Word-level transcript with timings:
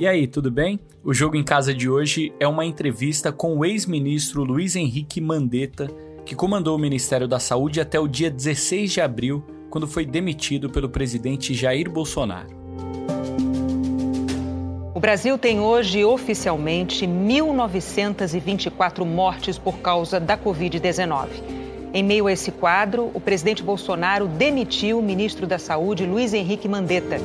E 0.00 0.06
aí, 0.06 0.26
tudo 0.26 0.50
bem? 0.50 0.80
O 1.04 1.12
Jogo 1.12 1.36
em 1.36 1.44
Casa 1.44 1.74
de 1.74 1.86
hoje 1.86 2.32
é 2.40 2.48
uma 2.48 2.64
entrevista 2.64 3.30
com 3.30 3.58
o 3.58 3.66
ex-ministro 3.66 4.42
Luiz 4.42 4.74
Henrique 4.74 5.20
Mandetta, 5.20 5.88
que 6.24 6.34
comandou 6.34 6.74
o 6.74 6.78
Ministério 6.78 7.28
da 7.28 7.38
Saúde 7.38 7.82
até 7.82 8.00
o 8.00 8.08
dia 8.08 8.30
16 8.30 8.90
de 8.90 9.02
abril, 9.02 9.44
quando 9.68 9.86
foi 9.86 10.06
demitido 10.06 10.70
pelo 10.70 10.88
presidente 10.88 11.52
Jair 11.52 11.90
Bolsonaro. 11.90 12.48
O 14.94 15.00
Brasil 15.00 15.36
tem 15.36 15.60
hoje 15.60 16.02
oficialmente 16.02 17.06
1.924 17.06 19.04
mortes 19.04 19.58
por 19.58 19.80
causa 19.80 20.18
da 20.18 20.34
Covid-19. 20.34 21.28
Em 21.92 22.02
meio 22.02 22.26
a 22.26 22.32
esse 22.32 22.50
quadro, 22.50 23.10
o 23.12 23.20
presidente 23.20 23.62
Bolsonaro 23.62 24.26
demitiu 24.26 24.98
o 24.98 25.02
ministro 25.02 25.46
da 25.46 25.58
Saúde, 25.58 26.06
Luiz 26.06 26.32
Henrique 26.32 26.66
Mandetta. 26.66 27.18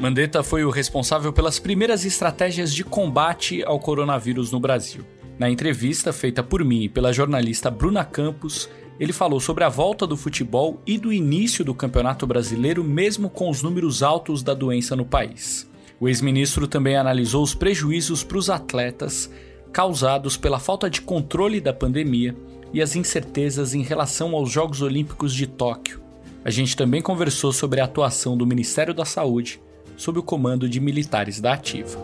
Mandetta 0.00 0.44
foi 0.44 0.64
o 0.64 0.70
responsável 0.70 1.32
pelas 1.32 1.58
primeiras 1.58 2.04
estratégias 2.04 2.72
de 2.72 2.84
combate 2.84 3.64
ao 3.64 3.80
coronavírus 3.80 4.52
no 4.52 4.60
Brasil. 4.60 5.04
Na 5.36 5.50
entrevista 5.50 6.12
feita 6.12 6.40
por 6.40 6.64
mim 6.64 6.84
e 6.84 6.88
pela 6.88 7.12
jornalista 7.12 7.68
Bruna 7.68 8.04
Campos, 8.04 8.70
ele 9.00 9.12
falou 9.12 9.40
sobre 9.40 9.64
a 9.64 9.68
volta 9.68 10.06
do 10.06 10.16
futebol 10.16 10.80
e 10.86 10.96
do 10.98 11.12
início 11.12 11.64
do 11.64 11.74
Campeonato 11.74 12.28
Brasileiro, 12.28 12.84
mesmo 12.84 13.28
com 13.28 13.50
os 13.50 13.60
números 13.60 14.00
altos 14.00 14.40
da 14.40 14.54
doença 14.54 14.94
no 14.94 15.04
país. 15.04 15.68
O 15.98 16.08
ex-ministro 16.08 16.68
também 16.68 16.96
analisou 16.96 17.42
os 17.42 17.52
prejuízos 17.52 18.22
para 18.22 18.38
os 18.38 18.48
atletas 18.48 19.28
causados 19.72 20.36
pela 20.36 20.60
falta 20.60 20.88
de 20.88 21.00
controle 21.00 21.60
da 21.60 21.72
pandemia 21.72 22.36
e 22.72 22.80
as 22.80 22.94
incertezas 22.94 23.74
em 23.74 23.82
relação 23.82 24.36
aos 24.36 24.48
Jogos 24.48 24.80
Olímpicos 24.80 25.34
de 25.34 25.48
Tóquio. 25.48 26.00
A 26.44 26.50
gente 26.50 26.76
também 26.76 27.02
conversou 27.02 27.52
sobre 27.52 27.80
a 27.80 27.84
atuação 27.84 28.36
do 28.36 28.46
Ministério 28.46 28.94
da 28.94 29.04
Saúde 29.04 29.60
sob 29.98 30.20
o 30.20 30.22
comando 30.22 30.66
de 30.68 30.80
militares 30.80 31.40
da 31.40 31.52
Ativa. 31.52 31.98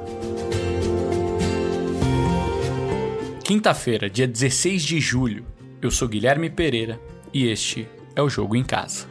Quinta-feira, 3.45 4.11
dia 4.11 4.27
16 4.27 4.83
de 4.83 5.01
julho, 5.01 5.47
eu 5.81 5.91
sou 5.91 6.09
Guilherme 6.09 6.51
Pereira 6.51 7.01
e 7.33 7.47
este 7.47 7.89
é 8.17 8.21
o 8.21 8.29
Jogo 8.29 8.57
em 8.57 8.65
Casa. 8.65 9.07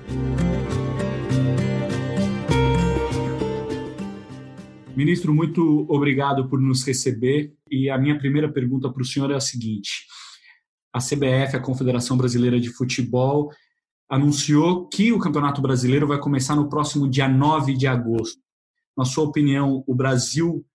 Ministro, 4.95 5.33
muito 5.33 5.87
obrigado 5.89 6.47
por 6.47 6.61
nos 6.61 6.85
receber. 6.85 7.53
E 7.71 7.89
a 7.89 7.97
minha 7.97 8.17
primeira 8.17 8.51
pergunta 8.51 8.91
para 8.91 9.01
o 9.01 9.05
senhor 9.05 9.31
é 9.31 9.35
a 9.35 9.39
seguinte: 9.39 10.05
a 10.93 10.99
CBF, 10.99 11.55
a 11.55 11.59
Confederação 11.59 12.15
Brasileira 12.15 12.59
de 12.59 12.69
Futebol, 12.69 13.49
anunciou 14.09 14.87
que 14.87 15.11
o 15.11 15.19
Campeonato 15.19 15.61
Brasileiro 15.61 16.05
vai 16.05 16.19
começar 16.19 16.55
no 16.55 16.69
próximo 16.69 17.09
dia 17.09 17.27
9 17.27 17.73
de 17.73 17.87
agosto. 17.87 18.42
Na 18.97 19.05
sua 19.05 19.25
opinião, 19.25 19.83
o 19.87 19.95
Brasil 19.95 20.65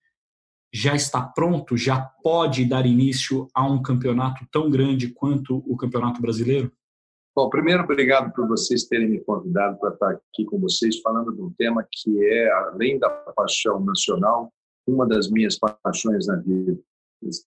já 0.73 0.95
está 0.95 1.23
pronto, 1.23 1.77
já 1.77 2.01
pode 2.23 2.65
dar 2.65 2.85
início 2.85 3.49
a 3.55 3.67
um 3.67 3.83
campeonato 3.83 4.47
tão 4.53 4.71
grande 4.71 5.09
quanto 5.09 5.63
o 5.67 5.77
Campeonato 5.77 6.21
Brasileiro? 6.21 6.71
Bom, 7.35 7.49
primeiro, 7.49 7.85
obrigado 7.85 8.33
por 8.33 8.49
vocês 8.49 8.85
terem 8.85 9.09
me 9.09 9.21
convidado 9.21 9.79
para 9.79 9.93
estar 9.93 10.11
aqui 10.11 10.45
com 10.45 10.59
vocês, 10.59 11.01
falando 11.01 11.33
de 11.33 11.41
um 11.41 11.53
tema 11.57 11.87
que 11.91 12.25
é, 12.25 12.51
além 12.53 12.99
da 12.99 13.09
paixão 13.09 13.81
nacional, 13.81 14.53
uma 14.87 15.07
das 15.07 15.31
minhas 15.31 15.57
paixões 15.57 16.27
na 16.27 16.37
vida. 16.37 16.77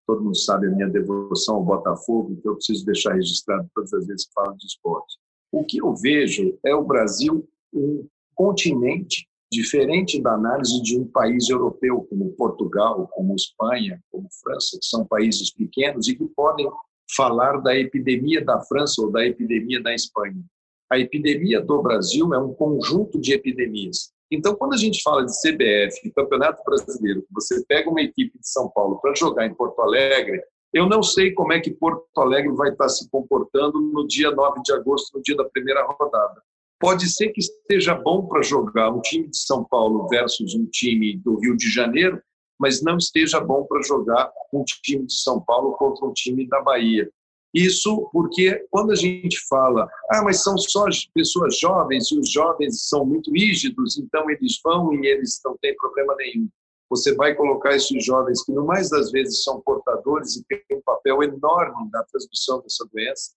Todo 0.07 0.23
mundo 0.23 0.37
sabe 0.37 0.67
a 0.67 0.69
minha 0.69 0.89
devoção 0.89 1.55
ao 1.55 1.63
Botafogo, 1.63 2.31
então 2.31 2.53
eu 2.53 2.55
preciso 2.55 2.85
deixar 2.85 3.13
registrado 3.13 3.69
todas 3.75 3.93
as 3.93 4.07
vezes 4.07 4.25
que 4.25 4.33
falo 4.33 4.55
de 4.55 4.65
esporte. 4.65 5.17
O 5.51 5.63
que 5.63 5.81
eu 5.81 5.93
vejo 5.95 6.57
é 6.65 6.73
o 6.73 6.85
Brasil 6.85 7.47
um 7.73 8.07
continente 8.33 9.27
diferente 9.51 10.21
da 10.21 10.33
análise 10.33 10.81
de 10.81 10.97
um 10.97 11.05
país 11.05 11.49
europeu, 11.49 12.07
como 12.09 12.31
Portugal, 12.33 13.07
como 13.11 13.35
Espanha, 13.35 14.01
como 14.09 14.27
França, 14.41 14.77
que 14.79 14.85
são 14.85 15.05
países 15.05 15.53
pequenos 15.53 16.07
e 16.07 16.15
que 16.15 16.25
podem 16.35 16.69
falar 17.15 17.57
da 17.57 17.75
epidemia 17.75 18.43
da 18.43 18.61
França 18.61 19.01
ou 19.01 19.11
da 19.11 19.25
epidemia 19.25 19.81
da 19.81 19.93
Espanha. 19.93 20.41
A 20.89 20.97
epidemia 20.97 21.59
do 21.59 21.81
Brasil 21.81 22.33
é 22.33 22.39
um 22.39 22.53
conjunto 22.53 23.19
de 23.19 23.33
epidemias. 23.33 24.13
Então, 24.31 24.55
quando 24.55 24.73
a 24.73 24.77
gente 24.77 25.01
fala 25.01 25.25
de 25.25 25.31
CBF, 25.33 26.09
Campeonato 26.15 26.63
Brasileiro, 26.63 27.25
você 27.29 27.61
pega 27.65 27.89
uma 27.89 28.01
equipe 28.01 28.39
de 28.39 28.47
São 28.47 28.69
Paulo 28.69 28.99
para 29.01 29.13
jogar 29.13 29.45
em 29.45 29.53
Porto 29.53 29.81
Alegre, 29.81 30.41
eu 30.73 30.87
não 30.87 31.03
sei 31.03 31.33
como 31.33 31.51
é 31.51 31.59
que 31.59 31.71
Porto 31.71 32.05
Alegre 32.17 32.53
vai 32.53 32.69
estar 32.69 32.87
se 32.87 33.09
comportando 33.09 33.81
no 33.81 34.07
dia 34.07 34.31
9 34.31 34.61
de 34.63 34.71
agosto, 34.71 35.17
no 35.17 35.21
dia 35.21 35.35
da 35.35 35.43
primeira 35.43 35.85
rodada. 35.85 36.41
Pode 36.81 37.07
ser 37.13 37.29
que 37.29 37.39
esteja 37.39 37.93
bom 37.93 38.25
para 38.25 38.41
jogar 38.41 38.89
um 38.89 39.01
time 39.01 39.29
de 39.29 39.37
São 39.37 39.63
Paulo 39.63 40.07
versus 40.07 40.55
um 40.55 40.65
time 40.65 41.15
do 41.19 41.39
Rio 41.39 41.55
de 41.55 41.69
Janeiro, 41.69 42.19
mas 42.59 42.81
não 42.81 42.97
esteja 42.97 43.39
bom 43.39 43.65
para 43.65 43.83
jogar 43.83 44.31
um 44.51 44.63
time 44.63 45.05
de 45.05 45.13
São 45.13 45.39
Paulo 45.39 45.73
contra 45.73 46.07
um 46.07 46.11
time 46.11 46.47
da 46.47 46.59
Bahia. 46.59 47.07
Isso 47.53 48.09
porque 48.11 48.65
quando 48.71 48.93
a 48.93 48.95
gente 48.95 49.39
fala, 49.47 49.87
ah, 50.09 50.23
mas 50.23 50.41
são 50.41 50.57
só 50.57 50.85
pessoas 51.13 51.59
jovens 51.59 52.09
e 52.11 52.17
os 52.17 52.31
jovens 52.31 52.87
são 52.87 53.05
muito 53.05 53.31
rígidos, 53.31 53.99
então 53.99 54.27
eles 54.31 54.59
vão 54.63 54.91
e 54.91 55.05
eles 55.05 55.39
não 55.45 55.55
têm 55.61 55.75
problema 55.75 56.15
nenhum. 56.15 56.49
Você 56.89 57.13
vai 57.13 57.35
colocar 57.35 57.75
esses 57.75 58.03
jovens 58.03 58.43
que, 58.43 58.51
no 58.51 58.65
mais 58.65 58.89
das 58.89 59.11
vezes, 59.11 59.43
são 59.43 59.61
portadores 59.61 60.35
e 60.35 60.43
têm 60.45 60.61
um 60.73 60.81
papel 60.81 61.21
enorme 61.21 61.89
na 61.91 62.03
transmissão 62.05 62.59
dessa 62.61 62.85
doença, 62.91 63.31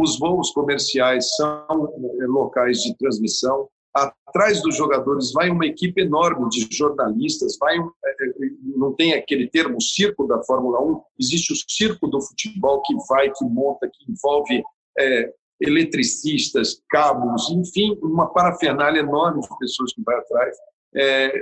os 0.00 0.18
voos 0.18 0.50
comerciais 0.52 1.34
são 1.36 1.92
eh, 2.20 2.26
locais 2.26 2.78
de 2.78 2.96
transmissão. 2.96 3.68
Atrás 3.94 4.62
dos 4.62 4.76
jogadores 4.76 5.32
vai 5.32 5.50
uma 5.50 5.66
equipe 5.66 6.00
enorme 6.00 6.48
de 6.48 6.66
jornalistas, 6.70 7.58
vai 7.60 7.76
eh, 7.76 7.80
eh, 8.20 8.50
não 8.76 8.94
tem 8.94 9.12
aquele 9.12 9.48
termo 9.48 9.80
circo 9.80 10.26
da 10.26 10.42
Fórmula 10.44 10.80
1, 10.80 11.02
existe 11.18 11.52
o 11.52 11.56
circo 11.68 12.06
do 12.06 12.20
futebol 12.20 12.80
que 12.82 12.94
vai, 13.08 13.30
que 13.30 13.44
monta, 13.44 13.90
que 13.92 14.10
envolve 14.10 14.62
é, 14.98 15.32
eletricistas, 15.60 16.82
cabos, 16.88 17.50
enfim, 17.50 17.98
uma 18.02 18.32
parafernália 18.32 19.00
enorme 19.00 19.42
de 19.42 19.48
pessoas 19.58 19.92
que 19.92 20.02
vai 20.02 20.16
atrás. 20.16 20.56
É, 20.94 21.32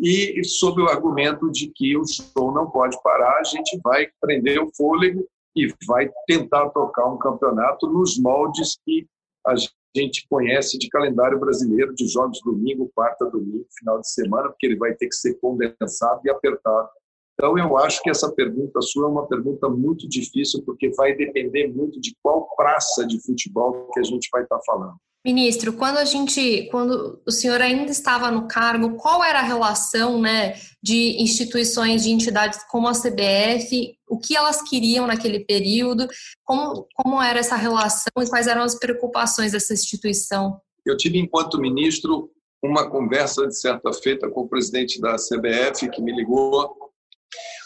e 0.00 0.42
sob 0.44 0.80
o 0.82 0.88
argumento 0.88 1.50
de 1.50 1.68
que 1.74 1.96
o 1.96 2.02
show 2.06 2.52
não 2.52 2.70
pode 2.70 3.00
parar, 3.02 3.38
a 3.38 3.44
gente 3.44 3.78
vai 3.82 4.08
prender 4.20 4.60
o 4.60 4.70
fôlego 4.76 5.26
e 5.64 5.74
vai 5.86 6.10
tentar 6.26 6.70
tocar 6.70 7.06
um 7.06 7.18
campeonato 7.18 7.86
nos 7.86 8.18
moldes 8.18 8.78
que 8.84 9.06
a 9.46 9.54
gente 9.96 10.26
conhece 10.28 10.78
de 10.78 10.88
calendário 10.88 11.38
brasileiro, 11.38 11.94
de 11.94 12.06
jogos 12.06 12.40
domingo, 12.44 12.90
quarta, 12.94 13.24
domingo, 13.26 13.66
final 13.78 14.00
de 14.00 14.10
semana, 14.10 14.48
porque 14.48 14.66
ele 14.66 14.76
vai 14.76 14.94
ter 14.94 15.08
que 15.08 15.16
ser 15.16 15.34
condensado 15.40 16.20
e 16.24 16.30
apertado. 16.30 16.88
Então, 17.34 17.56
eu 17.56 17.76
acho 17.78 18.02
que 18.02 18.10
essa 18.10 18.32
pergunta 18.32 18.82
sua 18.82 19.06
é 19.06 19.10
uma 19.10 19.26
pergunta 19.26 19.68
muito 19.68 20.08
difícil, 20.08 20.62
porque 20.64 20.90
vai 20.96 21.14
depender 21.14 21.68
muito 21.68 22.00
de 22.00 22.14
qual 22.20 22.48
praça 22.56 23.06
de 23.06 23.24
futebol 23.24 23.88
que 23.92 24.00
a 24.00 24.02
gente 24.02 24.28
vai 24.32 24.42
estar 24.42 24.58
falando. 24.66 24.96
Ministro, 25.24 25.72
quando 25.72 25.98
a 25.98 26.04
gente, 26.04 26.68
quando 26.70 27.20
o 27.26 27.30
senhor 27.30 27.60
ainda 27.60 27.90
estava 27.90 28.30
no 28.30 28.48
cargo, 28.48 28.96
qual 28.96 29.22
era 29.22 29.40
a 29.40 29.42
relação, 29.42 30.20
né, 30.20 30.54
de 30.82 31.20
instituições, 31.22 32.04
de 32.04 32.10
entidades 32.10 32.60
como 32.68 32.88
a 32.88 32.92
CBF, 32.92 33.97
o 34.08 34.18
que 34.18 34.36
elas 34.36 34.62
queriam 34.62 35.06
naquele 35.06 35.40
período, 35.40 36.06
como, 36.44 36.86
como 36.94 37.22
era 37.22 37.38
essa 37.38 37.56
relação 37.56 38.12
e 38.20 38.28
quais 38.28 38.46
eram 38.46 38.62
as 38.62 38.78
preocupações 38.78 39.52
dessa 39.52 39.74
instituição? 39.74 40.60
Eu 40.84 40.96
tive, 40.96 41.18
enquanto 41.18 41.60
ministro, 41.60 42.30
uma 42.62 42.90
conversa 42.90 43.46
de 43.46 43.58
certa 43.58 43.92
feita 43.92 44.28
com 44.30 44.42
o 44.42 44.48
presidente 44.48 45.00
da 45.00 45.16
CBF 45.16 45.88
que 45.90 46.02
me 46.02 46.14
ligou. 46.14 46.74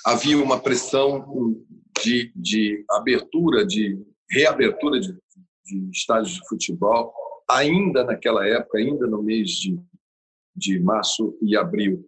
Havia 0.04 0.36
uma 0.36 0.60
pressão 0.60 1.56
de, 2.02 2.32
de 2.34 2.84
abertura, 2.90 3.64
de 3.64 3.98
reabertura 4.30 5.00
de, 5.00 5.12
de 5.64 5.90
estádios 5.90 6.34
de 6.34 6.48
futebol 6.48 7.12
ainda 7.48 8.04
naquela 8.04 8.46
época, 8.46 8.78
ainda 8.78 9.06
no 9.06 9.22
mês 9.22 9.50
de, 9.50 9.78
de 10.56 10.80
março 10.80 11.36
e 11.42 11.56
abril. 11.56 12.04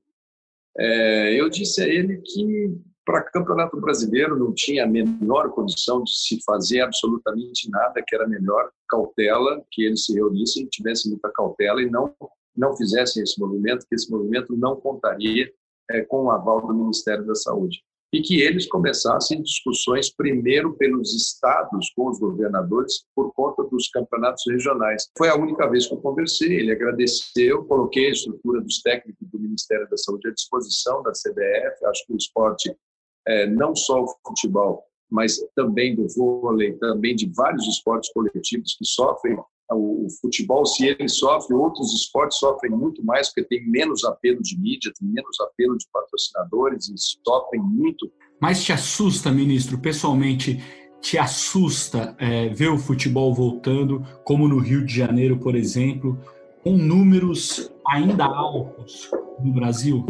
É, 0.76 1.40
eu 1.40 1.48
disse 1.48 1.82
a 1.82 1.86
ele 1.86 2.20
que 2.22 2.76
para 3.04 3.22
campeonato 3.22 3.80
brasileiro 3.80 4.38
não 4.38 4.52
tinha 4.52 4.84
a 4.84 4.88
menor 4.88 5.50
condição 5.50 6.02
de 6.02 6.16
se 6.16 6.42
fazer 6.44 6.80
absolutamente 6.80 7.70
nada, 7.70 8.02
que 8.06 8.14
era 8.14 8.26
melhor 8.26 8.70
cautela, 8.88 9.62
que 9.70 9.84
eles 9.84 10.04
se 10.04 10.14
reunissem, 10.14 10.66
tivessem 10.66 11.10
muita 11.10 11.30
cautela 11.32 11.82
e 11.82 11.90
não 11.90 12.14
não 12.56 12.76
fizessem 12.76 13.22
esse 13.22 13.40
movimento, 13.40 13.84
que 13.88 13.94
esse 13.94 14.10
movimento 14.10 14.56
não 14.56 14.76
contaria 14.76 15.50
é, 15.90 16.02
com 16.02 16.24
o 16.24 16.30
aval 16.30 16.66
do 16.66 16.72
Ministério 16.72 17.26
da 17.26 17.34
Saúde 17.34 17.82
e 18.12 18.22
que 18.22 18.40
eles 18.40 18.66
começassem 18.68 19.42
discussões 19.42 20.08
primeiro 20.08 20.76
pelos 20.76 21.12
estados 21.12 21.90
com 21.96 22.08
os 22.08 22.20
governadores 22.20 23.04
por 23.14 23.32
conta 23.34 23.64
dos 23.64 23.88
campeonatos 23.88 24.44
regionais. 24.48 25.10
Foi 25.18 25.28
a 25.28 25.36
única 25.36 25.68
vez 25.68 25.88
que 25.88 25.94
eu 25.94 25.98
conversei, 25.98 26.60
ele 26.60 26.70
agradeceu, 26.70 27.64
coloquei 27.64 28.06
a 28.06 28.12
estrutura 28.12 28.60
dos 28.60 28.80
técnicos 28.82 29.28
do 29.28 29.40
Ministério 29.40 29.88
da 29.90 29.96
Saúde 29.96 30.28
à 30.28 30.32
disposição 30.32 31.02
da 31.02 31.10
CBF, 31.10 31.84
acho 31.86 32.06
que 32.06 32.12
o 32.12 32.16
esporte, 32.16 32.76
é, 33.26 33.46
não 33.46 33.74
só 33.74 34.02
o 34.02 34.14
futebol, 34.26 34.84
mas 35.10 35.38
também 35.54 35.94
do 35.94 36.06
vôlei, 36.08 36.72
também 36.74 37.14
de 37.14 37.30
vários 37.34 37.66
esportes 37.66 38.12
coletivos 38.12 38.76
que 38.76 38.84
sofrem 38.84 39.38
o, 39.72 40.06
futebol, 40.20 40.66
se 40.66 40.86
ele 40.86 41.08
sofre, 41.08 41.54
outros 41.54 41.92
esportes 41.94 42.38
sofrem 42.38 42.70
muito 42.70 43.04
mais, 43.04 43.28
porque 43.28 43.44
tem 43.44 43.66
menos 43.68 44.04
apelo 44.04 44.42
de 44.42 44.58
mídia, 44.58 44.92
tem 44.98 45.08
menos 45.08 45.40
apelo 45.40 45.76
de 45.78 45.86
patrocinadores 45.92 46.88
e 46.88 46.94
sofrem 46.98 47.62
muito. 47.62 48.10
Mas 48.40 48.62
te 48.62 48.72
assusta, 48.72 49.30
ministro, 49.30 49.78
pessoalmente, 49.78 50.62
te 51.00 51.18
assusta 51.18 52.14
é, 52.18 52.48
ver 52.48 52.68
o 52.68 52.78
futebol 52.78 53.34
voltando, 53.34 54.06
como 54.24 54.48
no 54.48 54.58
Rio 54.58 54.84
de 54.84 54.94
Janeiro, 54.94 55.38
por 55.38 55.54
exemplo, 55.54 56.18
com 56.62 56.76
números 56.76 57.72
ainda 57.88 58.24
altos 58.24 59.10
no 59.42 59.52
Brasil? 59.52 60.04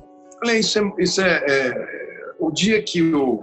Olha, 0.45 0.59
isso 0.59 0.79
é, 0.79 0.93
isso 0.99 1.21
é, 1.21 1.45
é 1.47 1.94
o 2.47 2.51
dia 2.51 2.83
que, 2.83 3.03
o, 3.15 3.43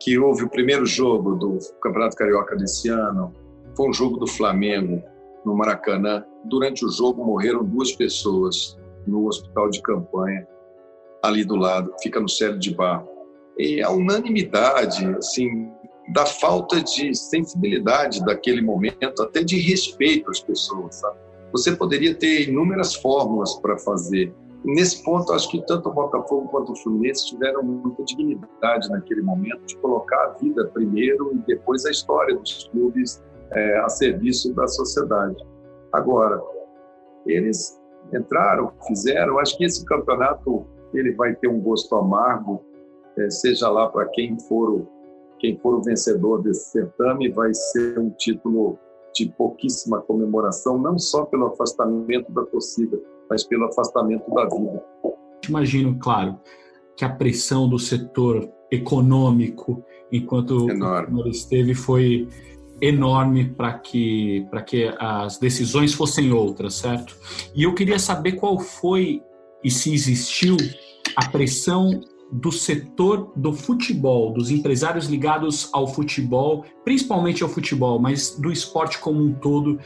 que 0.00 0.18
houve 0.18 0.44
o 0.44 0.48
primeiro 0.48 0.86
jogo 0.86 1.34
do 1.34 1.58
Campeonato 1.82 2.16
Carioca 2.16 2.54
desse 2.56 2.88
ano, 2.88 3.32
foi 3.76 3.88
um 3.88 3.92
jogo 3.92 4.16
do 4.16 4.26
Flamengo 4.26 5.02
no 5.44 5.56
Maracanã. 5.56 6.24
Durante 6.44 6.84
o 6.84 6.88
jogo 6.88 7.24
morreram 7.24 7.64
duas 7.64 7.92
pessoas 7.92 8.78
no 9.06 9.26
hospital 9.26 9.70
de 9.70 9.82
campanha, 9.82 10.46
ali 11.22 11.44
do 11.44 11.56
lado, 11.56 11.92
fica 12.00 12.20
no 12.20 12.28
Célio 12.28 12.58
de 12.58 12.74
Barro. 12.74 13.08
E 13.58 13.82
a 13.82 13.90
unanimidade, 13.90 15.04
assim, 15.16 15.68
da 16.12 16.24
falta 16.24 16.80
de 16.80 17.14
sensibilidade 17.14 18.24
daquele 18.24 18.62
momento, 18.62 19.20
até 19.20 19.42
de 19.42 19.58
respeito 19.58 20.30
às 20.30 20.40
pessoas, 20.40 20.96
sabe? 20.96 21.18
Você 21.50 21.74
poderia 21.74 22.14
ter 22.14 22.48
inúmeras 22.48 22.94
fórmulas 22.94 23.54
para 23.56 23.76
fazer. 23.78 24.32
Nesse 24.64 25.02
ponto, 25.04 25.32
acho 25.32 25.50
que 25.50 25.64
tanto 25.66 25.88
o 25.88 25.92
Botafogo 25.92 26.48
quanto 26.48 26.72
o 26.72 26.76
Fluminense 26.76 27.26
tiveram 27.26 27.62
muita 27.62 28.02
dignidade 28.04 28.88
naquele 28.90 29.22
momento 29.22 29.64
de 29.64 29.76
colocar 29.76 30.24
a 30.24 30.28
vida 30.32 30.66
primeiro 30.68 31.32
e 31.34 31.38
depois 31.46 31.86
a 31.86 31.90
história 31.90 32.36
dos 32.36 32.68
clubes 32.68 33.22
é, 33.52 33.78
a 33.78 33.88
serviço 33.88 34.52
da 34.54 34.66
sociedade. 34.66 35.36
Agora, 35.92 36.42
eles 37.24 37.80
entraram, 38.12 38.72
fizeram. 38.86 39.38
Acho 39.38 39.56
que 39.56 39.64
esse 39.64 39.84
campeonato 39.84 40.66
ele 40.92 41.12
vai 41.12 41.34
ter 41.34 41.48
um 41.48 41.60
gosto 41.60 41.94
amargo, 41.94 42.62
é, 43.16 43.30
seja 43.30 43.68
lá 43.68 43.88
para 43.88 44.06
quem 44.08 44.38
for 44.40 44.70
o, 44.70 44.88
quem 45.38 45.58
for 45.58 45.74
o 45.74 45.82
vencedor 45.82 46.42
desse 46.42 46.70
certame, 46.70 47.30
vai 47.30 47.52
ser 47.54 47.98
um 47.98 48.10
título 48.10 48.78
de 49.24 49.32
pouquíssima 49.32 50.00
comemoração, 50.00 50.78
não 50.78 50.98
só 50.98 51.24
pelo 51.24 51.46
afastamento 51.46 52.32
da 52.32 52.44
torcida, 52.44 52.98
mas 53.28 53.44
pelo 53.44 53.66
afastamento 53.66 54.30
da 54.32 54.44
vida. 54.44 54.84
Imagino, 55.48 55.98
claro, 55.98 56.38
que 56.96 57.04
a 57.04 57.08
pressão 57.08 57.68
do 57.68 57.78
setor 57.78 58.48
econômico, 58.70 59.84
enquanto 60.12 60.68
Enorme. 60.70 61.22
o 61.22 61.28
esteve, 61.28 61.74
foi 61.74 62.28
enorme 62.80 63.50
para 63.50 63.72
que, 63.78 64.46
que 64.66 64.94
as 64.98 65.38
decisões 65.38 65.92
fossem 65.92 66.32
outras, 66.32 66.74
certo? 66.74 67.16
E 67.54 67.64
eu 67.64 67.74
queria 67.74 67.98
saber 67.98 68.32
qual 68.32 68.58
foi 68.58 69.22
e 69.64 69.70
se 69.70 69.92
existiu 69.92 70.56
a 71.16 71.28
pressão 71.28 72.00
do 72.30 72.52
setor 72.52 73.32
do 73.34 73.52
futebol, 73.52 74.32
dos 74.32 74.50
empresários 74.50 75.06
ligados 75.06 75.70
ao 75.72 75.86
futebol, 75.86 76.64
principalmente 76.84 77.42
ao 77.42 77.48
futebol, 77.48 77.98
mas 77.98 78.38
do 78.38 78.52
esporte 78.52 78.98
como 78.98 79.22
um 79.22 79.32
todo, 79.32 79.78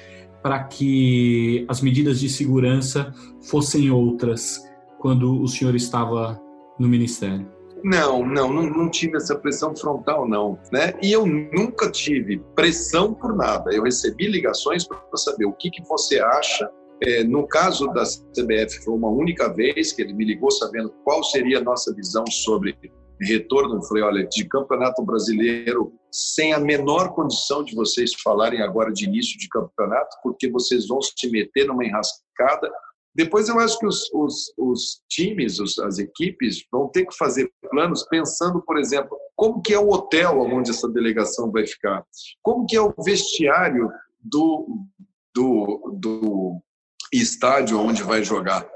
para 0.43 0.65
que 0.65 1.65
as 1.69 1.81
medidas 1.81 2.19
de 2.19 2.29
segurança 2.29 3.15
fossem 3.43 3.91
outras 3.91 4.61
quando 4.99 5.41
o 5.41 5.47
senhor 5.47 5.75
estava 5.75 6.41
no 6.79 6.89
ministério? 6.89 7.47
Não, 7.85 8.25
não, 8.25 8.53
não, 8.53 8.63
não, 8.63 8.89
tive 8.89 9.17
essa 9.17 9.35
pressão 9.35 9.75
frontal, 9.75 10.29
não. 10.29 10.59
Né? 10.73 10.95
E 11.03 11.11
eu 11.11 11.27
nunca 11.27 11.91
tive 11.91 12.39
pressão 12.55 13.13
por 13.13 13.35
nada. 13.35 13.73
Eu 13.73 13.83
recebi 13.83 14.29
ligações 14.29 14.87
para 14.87 15.01
saber 15.17 15.47
o 15.47 15.53
que, 15.53 15.69
que 15.71 15.83
você 15.89 16.21
acha. 16.21 16.71
É, 17.05 17.25
no 17.25 17.47
caso 17.47 17.89
da 17.89 18.05
CBF, 18.05 18.85
foi 18.85 18.95
uma 18.95 19.09
única 19.09 19.53
vez 19.53 19.93
que 19.93 20.03
ele 20.03 20.13
me 20.13 20.25
ligou 20.25 20.51
sabendo 20.51 20.91
qual 21.05 21.23
seria 21.25 21.59
a 21.59 21.63
nossa 21.63 21.93
visão 21.95 22.25
sobre 22.27 22.77
retorno. 23.21 23.77
Eu 23.77 23.83
falei: 23.83 24.03
olha, 24.03 24.27
de 24.27 24.45
campeonato 24.49 25.03
brasileiro, 25.03 25.93
sem 26.11 26.53
a 26.53 26.61
menor 26.61 27.15
condição 27.15 27.65
de 27.65 27.75
vocês 27.75 28.13
falarem 28.23 28.63
agora 28.63 28.93
de 28.93 29.05
início 29.05 29.39
de 29.39 29.49
campeonato, 29.49 30.17
porque 30.23 30.51
vocês 30.51 30.87
vão 30.87 31.01
se 31.01 31.31
meter 31.31 31.67
numa 31.67 31.85
enrascada 31.85 32.71
depois 33.15 33.49
eu 33.49 33.59
acho 33.59 33.79
que 33.79 33.87
os, 33.87 34.11
os, 34.13 34.55
os 34.57 35.03
times, 35.09 35.59
os, 35.59 35.79
as 35.79 35.99
equipes 35.99 36.65
vão 36.73 36.89
ter 36.89 37.05
que 37.05 37.17
fazer 37.17 37.53
planos 37.71 38.05
pensando, 38.05 38.63
por 38.63 38.79
exemplo, 38.79 39.19
como 39.37 39.61
que 39.61 39.75
é 39.75 39.79
o 39.79 39.91
hotel 39.91 40.41
onde 40.41 40.71
essa 40.71 40.89
delegação 40.89 41.51
vai 41.51 41.67
ficar, 41.67 42.05
como 42.43 42.65
que 42.65 42.75
é 42.75 42.81
o 42.81 42.95
vestiário 43.05 43.91
do, 44.19 44.87
do, 45.35 45.99
do 46.01 46.63
estádio 47.13 47.79
onde 47.79 48.03
vai 48.03 48.23
jogar. 48.25 48.67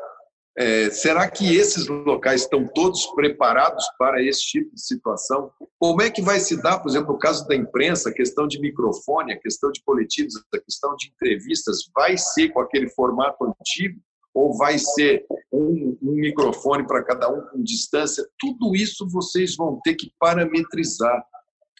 É, 0.58 0.90
será 0.90 1.30
que 1.30 1.54
esses 1.54 1.86
locais 1.86 2.42
estão 2.42 2.66
todos 2.66 3.06
preparados 3.14 3.84
para 3.98 4.22
esse 4.22 4.40
tipo 4.40 4.74
de 4.74 4.80
situação? 4.80 5.50
Como 5.78 6.00
é 6.00 6.10
que 6.10 6.22
vai 6.22 6.40
se 6.40 6.60
dar, 6.62 6.78
por 6.78 6.88
exemplo, 6.88 7.12
no 7.12 7.18
caso 7.18 7.46
da 7.46 7.54
imprensa, 7.54 8.08
a 8.08 8.14
questão 8.14 8.46
de 8.46 8.58
microfone, 8.58 9.34
a 9.34 9.38
questão 9.38 9.70
de 9.70 9.82
coletivos, 9.82 10.34
a 10.54 10.58
questão 10.58 10.96
de 10.96 11.08
entrevistas, 11.08 11.80
vai 11.94 12.16
ser 12.16 12.48
com 12.50 12.60
aquele 12.60 12.88
formato 12.88 13.44
antigo? 13.44 14.00
ou 14.36 14.54
vai 14.54 14.78
ser 14.78 15.24
um, 15.50 15.96
um 16.02 16.12
microfone 16.12 16.86
para 16.86 17.02
cada 17.02 17.26
um 17.26 17.40
com 17.40 17.62
distância, 17.62 18.22
tudo 18.38 18.76
isso 18.76 19.08
vocês 19.08 19.56
vão 19.56 19.80
ter 19.82 19.94
que 19.94 20.12
parametrizar. 20.20 21.24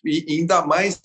E 0.03 0.25
ainda 0.27 0.67
mais 0.67 0.99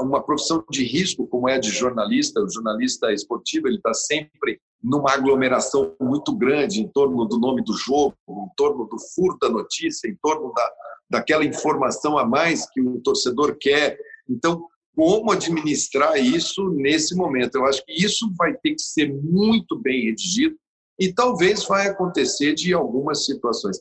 uma 0.00 0.20
profissão 0.20 0.64
de 0.68 0.82
risco, 0.82 1.28
como 1.28 1.48
é 1.48 1.54
a 1.54 1.60
de 1.60 1.70
jornalista, 1.70 2.42
o 2.42 2.50
jornalista 2.50 3.12
esportivo, 3.12 3.68
ele 3.68 3.76
está 3.76 3.94
sempre 3.94 4.60
numa 4.88 5.12
aglomeração 5.12 5.94
muito 6.00 6.34
grande 6.34 6.80
em 6.80 6.88
torno 6.88 7.26
do 7.26 7.38
nome 7.38 7.62
do 7.62 7.74
jogo, 7.74 8.14
em 8.28 8.48
torno 8.56 8.86
do 8.86 8.98
furo 9.14 9.36
da 9.38 9.48
notícia, 9.48 10.08
em 10.08 10.16
torno 10.22 10.52
da, 10.54 10.72
daquela 11.10 11.44
informação 11.44 12.16
a 12.16 12.24
mais 12.24 12.68
que 12.70 12.80
o 12.80 12.98
torcedor 13.00 13.56
quer. 13.60 13.98
Então, 14.28 14.66
como 14.96 15.30
administrar 15.30 16.16
isso 16.16 16.70
nesse 16.70 17.14
momento? 17.14 17.56
Eu 17.56 17.66
acho 17.66 17.84
que 17.84 17.92
isso 17.92 18.32
vai 18.36 18.54
ter 18.54 18.74
que 18.74 18.82
ser 18.82 19.12
muito 19.12 19.78
bem 19.78 20.06
redigido 20.06 20.56
e 20.98 21.12
talvez 21.12 21.64
vai 21.64 21.86
acontecer 21.86 22.54
de 22.54 22.72
algumas 22.72 23.24
situações. 23.24 23.78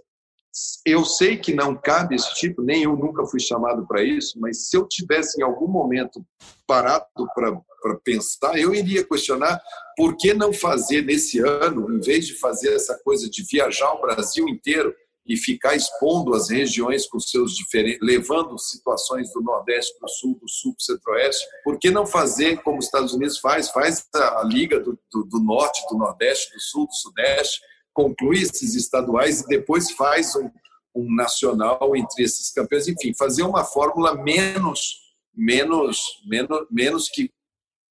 Eu 0.86 1.06
sei 1.06 1.38
que 1.38 1.54
não 1.54 1.76
cabe 1.76 2.16
esse 2.16 2.34
tipo, 2.36 2.62
nem 2.62 2.84
eu 2.84 2.96
nunca 2.96 3.26
fui 3.26 3.40
chamado 3.40 3.88
para 3.88 4.04
isso, 4.04 4.40
mas 4.40 4.70
se 4.70 4.78
eu 4.78 4.88
tivesse 4.88 5.40
em 5.40 5.44
algum 5.44 5.68
momento 5.68 6.26
parado 6.66 7.06
para 7.34 7.60
pensar, 7.96 8.58
eu 8.58 8.74
iria 8.74 9.04
questionar 9.04 9.62
por 9.96 10.16
que 10.18 10.34
não 10.34 10.52
fazer 10.54 11.02
nesse 11.04 11.40
ano, 11.40 11.94
em 11.96 12.00
vez 12.00 12.28
de 12.28 12.36
fazer 12.36 12.74
essa 12.74 12.98
coisa 13.04 13.30
de 13.30 13.44
viajar 13.44 13.94
o 13.94 14.02
Brasil 14.02 14.48
inteiro 14.48 14.94
e 15.28 15.36
ficar 15.36 15.76
expondo 15.76 16.34
as 16.34 16.50
regiões 16.50 17.06
com 17.06 17.20
seus 17.20 17.54
diferentes, 17.56 18.00
levando 18.02 18.58
situações 18.58 19.32
do 19.34 19.42
Nordeste 19.42 19.94
para 20.00 20.06
o 20.06 20.10
Sul, 20.10 20.40
do 20.40 20.50
Sul 20.50 20.72
para 20.74 20.80
o 20.80 20.84
Centro-Oeste. 20.86 21.46
Por 21.64 21.78
que 21.78 21.92
não 21.92 22.06
fazer 22.06 22.62
como 22.64 22.80
os 22.80 22.86
Estados 22.86 23.14
Unidos 23.14 23.38
faz? 23.40 23.70
Faz 23.70 24.06
a, 24.16 24.44
liga 24.46 24.80
do, 24.80 24.98
do, 25.12 25.26
do, 25.26 25.40
Norte, 25.40 25.86
do 25.90 25.98
Nordeste, 25.98 26.54
do 26.54 26.62
Sul, 26.62 26.88
do 26.88 26.94
Sudeste, 26.94 27.60
conclui 27.94 28.42
esses 28.42 28.74
estaduais 28.74 29.42
e 29.42 29.48
depois 29.48 29.92
faz 29.92 30.34
um, 30.36 30.50
um 30.96 31.14
nacional 31.14 31.94
entre 31.96 32.24
esses 32.24 32.50
campeões. 32.52 32.88
Enfim, 32.88 33.14
fazer 33.14 33.44
uma 33.44 33.66
fórmula 33.66 34.16
menos, 34.16 34.96
menos, 35.36 36.00
menos, 36.26 36.68
menos 36.72 37.10
que 37.10 37.30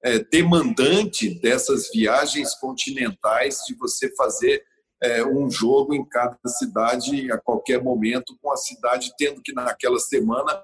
é, 0.06 0.20
demandante 0.20 1.28
dessas 1.40 1.90
viagens 1.92 2.54
continentais 2.54 3.58
de 3.66 3.74
você 3.74 4.14
fazer 4.14 4.62
é, 5.02 5.26
um 5.26 5.50
jogo 5.50 5.92
em 5.94 6.04
cada 6.04 6.38
cidade 6.46 7.30
a 7.32 7.36
qualquer 7.36 7.82
momento, 7.82 8.38
com 8.40 8.52
a 8.52 8.56
cidade 8.56 9.12
tendo 9.18 9.42
que, 9.42 9.52
naquela 9.52 9.98
semana, 9.98 10.62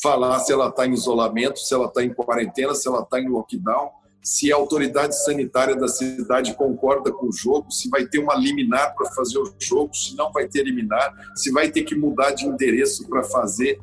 falar 0.00 0.38
se 0.40 0.52
ela 0.52 0.68
está 0.68 0.86
em 0.86 0.92
isolamento, 0.92 1.58
se 1.58 1.72
ela 1.72 1.86
está 1.86 2.04
em 2.04 2.12
quarentena, 2.12 2.74
se 2.74 2.86
ela 2.86 3.00
está 3.00 3.18
em 3.18 3.30
lockdown, 3.30 3.90
se 4.22 4.52
a 4.52 4.56
autoridade 4.56 5.18
sanitária 5.24 5.74
da 5.74 5.88
cidade 5.88 6.54
concorda 6.54 7.10
com 7.10 7.28
o 7.28 7.32
jogo, 7.32 7.70
se 7.70 7.88
vai 7.88 8.04
ter 8.04 8.18
uma 8.18 8.34
liminar 8.34 8.94
para 8.94 9.10
fazer 9.12 9.38
o 9.38 9.54
jogo, 9.58 9.94
se 9.94 10.14
não 10.16 10.30
vai 10.30 10.46
ter 10.46 10.64
liminar, 10.64 11.32
se 11.34 11.50
vai 11.50 11.70
ter 11.70 11.84
que 11.84 11.94
mudar 11.94 12.32
de 12.32 12.44
endereço 12.44 13.08
para 13.08 13.24
fazer. 13.24 13.80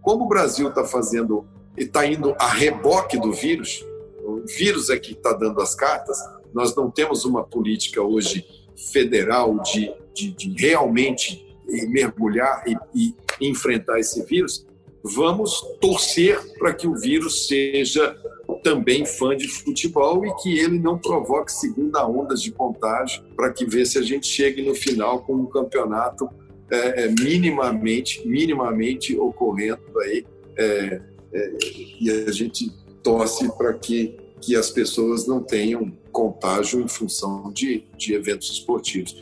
Como 0.00 0.24
o 0.24 0.28
Brasil 0.28 0.68
está 0.68 0.84
fazendo 0.84 1.48
e 1.76 1.82
está 1.82 2.06
indo 2.06 2.32
a 2.38 2.46
reboque 2.46 3.18
do 3.18 3.32
vírus, 3.32 3.84
o 4.42 4.46
vírus 4.46 4.90
é 4.90 4.98
que 4.98 5.12
está 5.12 5.32
dando 5.32 5.60
as 5.60 5.74
cartas, 5.74 6.18
nós 6.52 6.74
não 6.74 6.90
temos 6.90 7.24
uma 7.24 7.44
política 7.44 8.02
hoje 8.02 8.44
federal 8.92 9.58
de, 9.60 9.92
de, 10.14 10.30
de 10.32 10.54
realmente 10.58 11.46
mergulhar 11.88 12.64
e, 12.66 12.76
e 12.94 13.14
enfrentar 13.40 13.98
esse 13.98 14.22
vírus, 14.24 14.66
vamos 15.02 15.60
torcer 15.80 16.38
para 16.58 16.72
que 16.72 16.86
o 16.86 16.94
vírus 16.94 17.46
seja 17.46 18.16
também 18.62 19.04
fã 19.04 19.36
de 19.36 19.48
futebol 19.48 20.24
e 20.24 20.34
que 20.36 20.58
ele 20.58 20.78
não 20.78 20.98
provoque 20.98 21.52
segunda 21.52 22.06
onda 22.06 22.34
de 22.34 22.52
contágio 22.52 23.22
para 23.34 23.52
que 23.52 23.64
ver 23.64 23.86
se 23.86 23.98
a 23.98 24.02
gente 24.02 24.26
chegue 24.26 24.62
no 24.62 24.74
final 24.74 25.20
com 25.20 25.34
um 25.34 25.46
campeonato 25.46 26.28
é, 26.70 27.04
é 27.04 27.08
minimamente 27.08 28.26
minimamente 28.26 29.18
ocorrendo 29.18 29.98
aí 30.00 30.24
é, 30.56 31.00
é, 31.32 31.52
e 32.00 32.10
a 32.10 32.30
gente 32.30 32.70
torce 33.02 33.50
para 33.56 33.72
que 33.74 34.16
que 34.42 34.56
as 34.56 34.70
pessoas 34.70 35.26
não 35.26 35.40
tenham 35.40 35.92
contágio 36.10 36.80
em 36.80 36.88
função 36.88 37.50
de, 37.52 37.84
de 37.96 38.12
eventos 38.12 38.50
esportivos. 38.50 39.14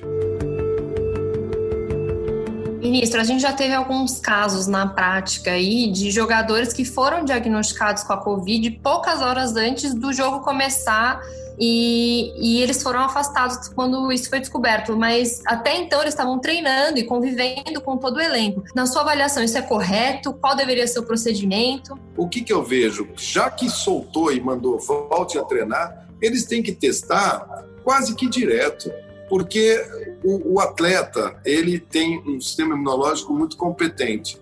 Ministro, 2.81 3.21
a 3.21 3.25
gente 3.25 3.43
já 3.43 3.53
teve 3.53 3.75
alguns 3.75 4.19
casos 4.19 4.67
na 4.67 4.87
prática 4.87 5.53
aí 5.53 5.93
de 5.93 6.11
jogadores 6.11 6.73
que 6.73 6.85
foram 6.85 7.25
diagnosticados 7.25 8.03
com 8.03 8.15
a 8.15 8.17
Covid 8.17 8.71
poucas 8.83 9.21
horas 9.21 9.55
antes 9.55 9.95
do 9.95 10.13
jogo 10.13 10.41
começar 10.41 11.21
e, 11.61 12.33
e, 12.37 12.63
eles 12.63 12.83
foram 12.83 13.01
afastados 13.01 13.69
quando 13.69 14.11
isso 14.11 14.31
foi 14.31 14.41
descoberto. 14.41 14.97
Mas 14.97 15.43
até 15.47 15.77
então 15.77 16.01
eles 16.01 16.15
estavam 16.15 16.39
treinando 16.39 16.99
e 16.99 17.05
convivendo 17.05 17.81
com 17.83 17.99
todo 17.99 18.17
o 18.17 18.21
elenco. 18.21 18.65
Na 18.75 18.87
sua 18.87 19.03
avaliação, 19.03 19.43
isso 19.43 19.59
é 19.59 19.63
correto? 19.63 20.33
Qual 20.33 20.57
deveria 20.57 20.87
ser 20.87 21.01
o 21.01 21.03
procedimento? 21.03 21.99
O 22.17 22.29
que, 22.29 22.41
que 22.41 22.53
eu 22.53 22.65
vejo? 22.65 23.09
Já 23.17 23.51
que 23.51 23.69
soltou 23.69 24.33
e 24.33 24.41
mandou 24.41 24.79
volte 24.79 25.39
a 25.39 25.45
treinar, 25.45 26.09
eles 26.23 26.47
têm 26.47 26.63
que 26.63 26.73
testar 26.73 27.67
quase 27.85 28.15
que 28.15 28.27
direto 28.27 28.91
porque 29.31 29.81
o, 30.25 30.55
o 30.55 30.61
atleta 30.61 31.41
ele 31.45 31.79
tem 31.79 32.21
um 32.27 32.41
sistema 32.41 32.75
imunológico 32.75 33.33
muito 33.33 33.57
competente. 33.57 34.41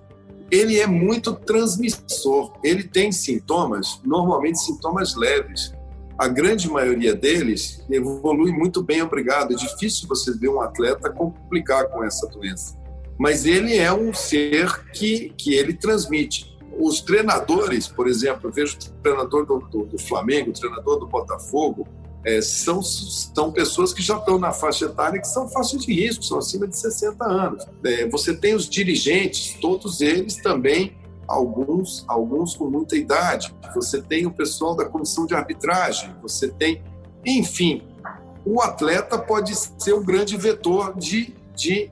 Ele 0.51 0.81
é 0.81 0.87
muito 0.87 1.35
transmissor. 1.35 2.55
Ele 2.65 2.83
tem 2.83 3.13
sintomas, 3.13 4.01
normalmente 4.03 4.59
sintomas 4.59 5.15
leves. 5.15 5.75
A 6.19 6.27
grande 6.27 6.69
maioria 6.69 7.15
deles 7.15 7.85
evolui 7.89 8.51
muito 8.51 8.83
bem, 8.83 9.03
obrigado. 9.03 9.53
É 9.53 9.57
difícil 9.57 10.09
você 10.09 10.33
ver 10.33 10.49
um 10.49 10.61
atleta 10.61 11.11
complicar 11.11 11.89
com 11.89 12.03
essa 12.03 12.27
doença. 12.27 12.77
Mas 13.17 13.47
ele 13.47 13.77
é 13.77 13.93
um 13.93 14.13
ser 14.13 14.91
que, 14.91 15.33
que 15.39 15.55
ele 15.55 15.75
transmite. 15.75 16.59
Os 16.77 17.01
treinadores, 17.01 17.87
por 17.87 18.09
exemplo, 18.09 18.49
eu 18.49 18.53
vejo 18.53 18.77
o 18.77 19.03
treinador 19.03 19.47
do, 19.47 19.59
do, 19.61 19.85
do 19.85 19.99
Flamengo, 19.99 20.51
o 20.51 20.53
treinador 20.53 20.99
do 20.99 21.07
Botafogo, 21.07 21.87
é, 22.25 22.41
são, 22.41 22.83
são 22.83 23.53
pessoas 23.53 23.93
que 23.93 24.03
já 24.03 24.17
estão 24.17 24.39
na 24.39 24.53
faixa 24.53 24.87
etária 24.87 25.21
que 25.21 25.29
são 25.29 25.49
faixa 25.49 25.79
de 25.79 25.93
risco, 25.93 26.25
são 26.25 26.39
acima 26.39 26.67
de 26.67 26.77
60 26.77 27.25
anos. 27.25 27.65
É, 27.85 28.09
você 28.09 28.35
tem 28.35 28.55
os 28.55 28.69
dirigentes, 28.69 29.57
todos 29.61 30.01
eles 30.01 30.37
também, 30.37 30.98
alguns, 31.29 32.05
alguns 32.09 32.57
com 32.57 32.71
muita 32.71 32.97
idade. 32.97 33.55
Você 33.75 34.01
tem 34.01 34.27
o 34.27 34.33
pessoal 34.33 34.75
da 34.75 34.87
comissão 34.87 35.27
de 35.27 35.35
arbitragem, 35.35 36.15
você 36.23 36.49
tem. 36.49 36.83
Enfim, 37.25 37.87
o 38.45 38.63
atleta 38.63 39.19
pode 39.19 39.55
ser 39.55 39.93
um 39.93 40.03
grande 40.03 40.37
vetor 40.37 40.97
de, 40.97 41.35
de, 41.55 41.91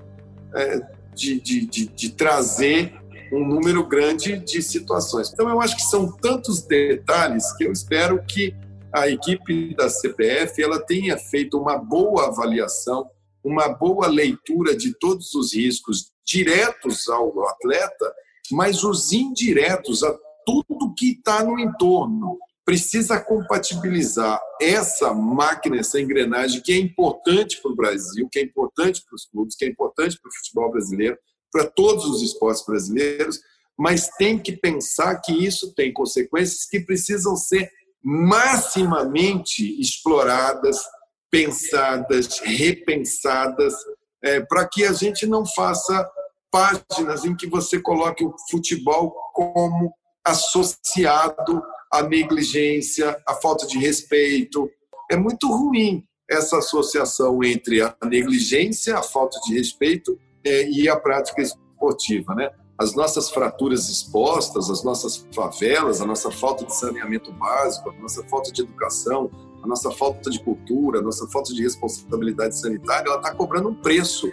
é, 0.55 0.81
de, 1.15 1.41
de, 1.41 1.67
de, 1.67 1.87
de 1.87 2.11
trazer 2.11 2.95
um 3.33 3.47
número 3.47 3.87
grande 3.87 4.39
de 4.39 4.63
situações. 4.63 5.31
Então, 5.33 5.49
eu 5.49 5.61
acho 5.61 5.77
que 5.77 5.83
são 5.83 6.11
tantos 6.11 6.63
detalhes 6.63 7.53
que 7.57 7.65
eu 7.65 7.73
espero 7.73 8.25
que 8.25 8.55
a 8.93 9.09
equipe 9.09 9.75
da 9.75 9.91
CPF 9.91 10.63
ela 10.63 10.81
tenha 10.81 11.19
feito 11.19 11.59
uma 11.59 11.77
boa 11.77 12.29
avaliação, 12.29 13.11
uma 13.45 13.69
boa 13.69 14.07
leitura 14.07 14.77
de 14.77 14.95
todos 14.99 15.35
os 15.35 15.55
riscos 15.55 16.13
diretos 16.25 17.09
ao 17.09 17.47
atleta, 17.49 18.15
mas 18.51 18.85
os 18.85 19.13
indiretos 19.13 20.03
a 20.03 20.17
tudo 20.47 20.95
que 20.97 21.13
está 21.13 21.43
no 21.43 21.59
entorno. 21.59 22.39
Precisa 22.65 23.21
compatibilizar 23.21 24.41
essa 24.61 25.13
máquina, 25.13 25.79
essa 25.79 26.01
engrenagem 26.01 26.61
que 26.61 26.73
é 26.73 26.77
importante 26.77 27.61
para 27.61 27.71
o 27.71 27.77
Brasil, 27.77 28.29
que 28.31 28.39
é 28.39 28.43
importante 28.43 29.03
para 29.05 29.15
os 29.15 29.27
clubes, 29.27 29.57
que 29.57 29.65
é 29.65 29.69
importante 29.69 30.19
para 30.21 30.29
o 30.29 30.35
futebol 30.35 30.71
brasileiro, 30.71 31.17
para 31.53 31.67
todos 31.67 32.05
os 32.07 32.23
esportes 32.23 32.65
brasileiros, 32.67 33.41
mas 33.79 34.09
tem 34.19 34.39
que 34.39 34.53
pensar 34.53 35.21
que 35.21 35.33
isso 35.33 35.73
tem 35.75 35.93
consequências 35.93 36.65
que 36.65 36.81
precisam 36.81 37.37
ser 37.37 37.71
maximamente 38.03 39.81
exploradas, 39.81 40.79
pensadas, 41.31 42.39
repensadas, 42.41 43.75
é, 44.23 44.41
para 44.41 44.67
que 44.69 44.85
a 44.85 44.93
gente 44.93 45.27
não 45.27 45.45
faça 45.47 46.09
páginas 46.57 47.27
em 47.27 47.37
que 47.37 47.47
você 47.47 47.79
coloque 47.79 48.25
o 48.25 48.35
futebol 48.51 49.15
como 49.35 49.93
associado 50.25 51.63
à 51.93 52.03
negligência, 52.03 53.15
à 53.27 53.35
falta 53.35 53.67
de 53.67 53.79
respeito. 53.79 54.67
É 55.11 55.17
muito 55.17 55.49
ruim 55.49 56.03
essa 56.29 56.59
associação 56.59 57.45
entre 57.45 57.83
a 57.83 57.95
negligência, 58.05 58.97
a 58.97 59.03
falta 59.03 59.39
de 59.41 59.55
respeito 59.55 60.19
é, 60.45 60.67
e 60.71 60.89
a 60.89 60.97
prática 60.99 61.43
esportiva, 61.43 62.35
né? 62.35 62.51
as 62.79 62.95
nossas 62.95 63.31
fraturas 63.31 63.89
expostas, 63.91 64.71
as 64.71 64.83
nossas 64.83 65.27
favelas, 65.35 66.01
a 66.01 66.07
nossa 66.07 66.31
falta 66.31 66.65
de 66.65 66.75
saneamento 66.75 67.33
básico, 67.33 67.91
a 67.91 68.01
nossa 68.01 68.23
falta 68.25 68.51
de 68.51 68.63
educação, 68.63 69.31
a 69.63 69.67
nossa 69.67 69.91
falta 69.91 70.31
de 70.31 70.43
cultura, 70.43 71.01
a 71.01 71.03
nossa 71.03 71.27
falta 71.29 71.53
de 71.53 71.63
responsabilidade 71.63 72.59
sanitária, 72.59 73.09
ela 73.09 73.19
está 73.19 73.35
cobrando 73.35 73.69
um 73.69 73.75
preço 73.75 74.31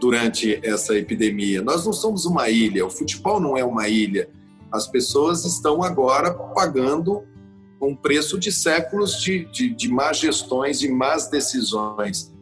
durante 0.00 0.60
essa 0.62 0.96
epidemia. 0.96 1.62
Nós 1.62 1.84
não 1.84 1.92
somos 1.92 2.24
uma 2.24 2.48
ilha, 2.48 2.86
o 2.86 2.90
futebol 2.90 3.40
não 3.40 3.56
é 3.56 3.64
uma 3.64 3.88
ilha. 3.88 4.28
As 4.70 4.86
pessoas 4.86 5.44
estão 5.44 5.82
agora 5.82 6.32
pagando 6.32 7.24
um 7.80 7.94
preço 7.94 8.38
de 8.38 8.50
séculos 8.50 9.20
de, 9.20 9.44
de, 9.46 9.70
de 9.70 9.88
más 9.88 10.18
gestões, 10.18 10.78
de 10.78 10.90
más 10.90 11.28
decisões. 11.28 12.34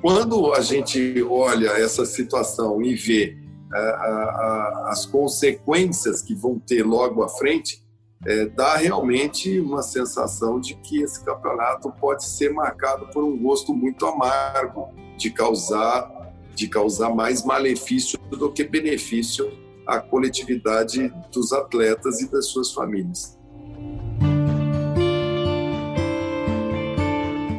Quando 0.00 0.52
a 0.54 0.60
gente 0.60 1.22
olha 1.28 1.68
essa 1.70 2.04
situação 2.04 2.82
e 2.82 2.94
vê 2.94 3.36
a, 3.72 3.78
a, 3.78 4.88
as 4.90 5.06
consequências 5.06 6.22
que 6.22 6.34
vão 6.34 6.58
ter 6.58 6.82
logo 6.84 7.22
à 7.22 7.28
frente, 7.28 7.84
é, 8.26 8.46
dá 8.46 8.76
realmente 8.76 9.60
uma 9.60 9.82
sensação 9.82 10.60
de 10.60 10.74
que 10.74 11.02
esse 11.02 11.24
campeonato 11.24 11.90
pode 11.92 12.24
ser 12.24 12.52
marcado 12.52 13.06
por 13.12 13.24
um 13.24 13.36
gosto 13.38 13.72
muito 13.72 14.04
amargo 14.06 14.88
de 15.16 15.30
causar 15.30 16.19
de 16.54 16.68
causar 16.68 17.14
mais 17.14 17.44
malefício 17.44 18.18
do 18.30 18.50
que 18.50 18.64
benefício 18.64 19.52
à 19.86 19.98
coletividade 19.98 21.12
dos 21.32 21.52
atletas 21.52 22.20
e 22.20 22.30
das 22.30 22.46
suas 22.46 22.72
famílias. 22.72 23.38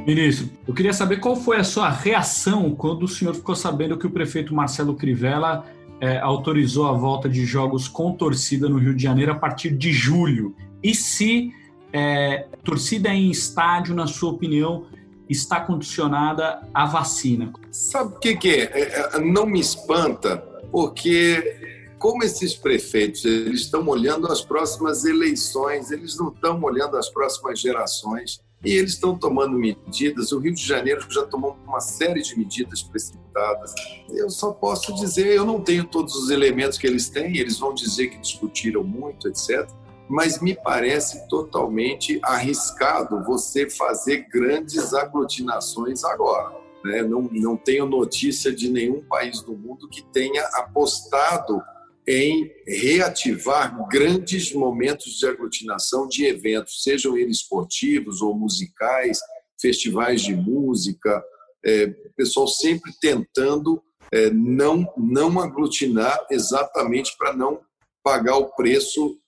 Ministro, 0.05 0.50
eu 0.67 0.74
queria 0.74 0.93
saber 0.93 1.17
qual 1.17 1.36
foi 1.36 1.57
a 1.57 1.63
sua 1.63 1.89
reação 1.89 2.74
quando 2.75 3.03
o 3.03 3.07
senhor 3.07 3.36
ficou 3.36 3.55
sabendo 3.55 3.98
que 3.98 4.07
o 4.07 4.10
prefeito 4.10 4.53
Marcelo 4.53 4.95
Crivella 4.95 5.65
é, 6.00 6.19
autorizou 6.19 6.88
a 6.88 6.93
volta 6.93 7.29
de 7.29 7.45
jogos 7.45 7.88
com 7.88 8.12
torcida 8.12 8.67
no 8.67 8.77
Rio 8.77 8.95
de 8.95 9.03
Janeiro 9.03 9.31
a 9.31 9.36
partir 9.36 9.69
de 9.69 9.93
julho. 9.93 10.55
E 10.83 10.95
se 10.95 11.53
é, 11.93 12.48
torcida 12.63 13.10
em 13.10 13.29
estádio, 13.29 13.93
na 13.93 14.07
sua 14.07 14.31
opinião, 14.31 14.86
está 15.32 15.62
condicionada 15.62 16.62
à 16.74 16.86
vacina? 16.86 17.54
Sabe 17.72 18.16
o 18.16 18.20
que, 18.20 18.36
que 18.36 18.50
é? 18.50 18.62
é? 18.64 19.10
é? 19.16 19.20
Não 19.20 19.46
me 19.46 19.60
espanta, 19.60 20.38
porque 20.72 21.82
como 21.98 22.24
esses 22.24 22.56
prefeitos 22.56 23.24
eles 23.26 23.62
estão 23.62 23.88
olhando 23.88 24.28
as 24.28 24.42
próximas 24.42 25.06
eleições, 25.06 25.92
eles 25.92 26.18
não 26.18 26.30
estão 26.30 26.62
olhando 26.62 26.98
as 26.98 27.10
próximas 27.10 27.60
gerações 27.60 28.42
e 28.64 28.72
eles 28.74 28.94
estão 28.94 29.18
tomando 29.18 29.58
medidas. 29.58 30.32
O 30.32 30.40
Rio 30.40 30.54
de 30.54 30.64
Janeiro 30.64 31.06
já 31.10 31.24
tomou 31.26 31.58
uma 31.66 31.80
série 31.80 32.22
de 32.22 32.38
medidas 32.38 32.82
precipitadas. 32.84 33.74
Eu 34.10 34.30
só 34.30 34.52
posso 34.52 34.94
dizer, 34.96 35.28
eu 35.28 35.46
não 35.46 35.62
tenho 35.62 35.86
todos 35.86 36.16
os 36.16 36.30
elementos 36.30 36.78
que 36.78 36.86
eles 36.86 37.10
têm, 37.10 37.38
eles 37.38 37.58
vão 37.58 37.74
dizer 37.74 38.08
que 38.08 38.18
discutiram 38.20 38.84
muito, 38.84 39.28
etc. 39.28 39.70
Mas 40.12 40.41
me 40.41 40.53
parece 40.53 41.25
totalmente 41.30 42.20
arriscado 42.22 43.24
você 43.24 43.70
fazer 43.70 44.27
grandes 44.27 44.94
aglutinações 44.94 46.03
agora. 46.03 46.53
Né? 46.84 47.01
Não, 47.01 47.30
não 47.32 47.56
tenho 47.56 47.86
notícia 47.86 48.53
de 48.53 48.70
nenhum 48.70 49.01
país 49.06 49.41
do 49.41 49.56
mundo 49.56 49.88
que 49.88 50.03
tenha 50.12 50.44
apostado 50.56 51.62
em 52.06 52.51
reativar 52.68 53.88
grandes 53.88 54.51
momentos 54.53 55.18
de 55.18 55.25
aglutinação 55.27 56.10
de 56.10 56.25
eventos, 56.25 56.84
sejam 56.84 57.15
eles 57.15 57.38
esportivos 57.38 58.22
ou 58.22 58.38
musicais, 58.38 59.18
festivais 59.62 60.22
de 60.22 60.36
música, 60.36 61.24
é, 61.63 61.88
pessoal 62.18 62.50
sempre 62.50 62.91
tentando 63.00 63.82
é, 64.12 64.30
não, 64.30 64.86
não 64.98 65.39
aglutinar 65.39 66.20
exatamente 66.30 67.15
para 67.18 67.32
não 67.32 67.62
pagar 68.03 68.36
o 68.36 68.53
preço 68.56 69.22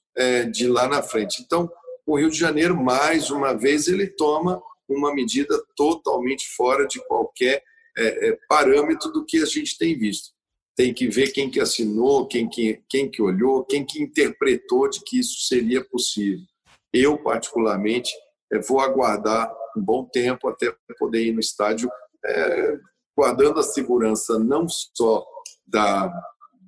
de 0.52 0.68
lá 0.68 0.88
na 0.88 1.02
frente. 1.02 1.42
Então, 1.42 1.70
o 2.06 2.18
Rio 2.18 2.30
de 2.30 2.38
Janeiro, 2.38 2.76
mais 2.76 3.32
uma 3.32 3.54
vez, 3.54 3.88
ele 3.88 4.08
toma 4.08 4.62
uma 4.88 5.14
medida 5.14 5.60
totalmente 5.76 6.48
fora 6.56 6.86
de 6.86 7.00
qualquer 7.08 7.64
é, 7.98 8.30
é, 8.30 8.38
parâmetro 8.48 9.12
do 9.12 9.26
que 9.26 9.38
a 9.38 9.46
gente 9.46 9.78
tem 9.78 9.98
visto 9.98 10.34
tem 10.76 10.94
que 10.94 11.08
ver 11.08 11.32
quem 11.32 11.50
que 11.50 11.60
assinou, 11.60 12.28
quem 12.28 12.50
que, 12.50 12.82
quem 12.90 13.10
que 13.10 13.22
olhou, 13.22 13.64
quem 13.64 13.86
que 13.86 14.02
interpretou 14.02 14.90
de 14.90 15.02
que 15.04 15.20
isso 15.20 15.48
seria 15.48 15.84
possível. 15.84 16.44
Eu, 16.92 17.18
particularmente, 17.18 18.12
vou 18.68 18.80
aguardar 18.80 19.54
um 19.78 19.82
bom 19.82 20.06
tempo 20.06 20.48
até 20.48 20.74
poder 20.98 21.26
ir 21.26 21.32
no 21.32 21.40
estádio, 21.40 21.90
é, 22.26 22.78
guardando 23.16 23.60
a 23.60 23.64
segurança 23.64 24.40
não 24.40 24.68
só 24.68 25.26
da, 25.66 26.12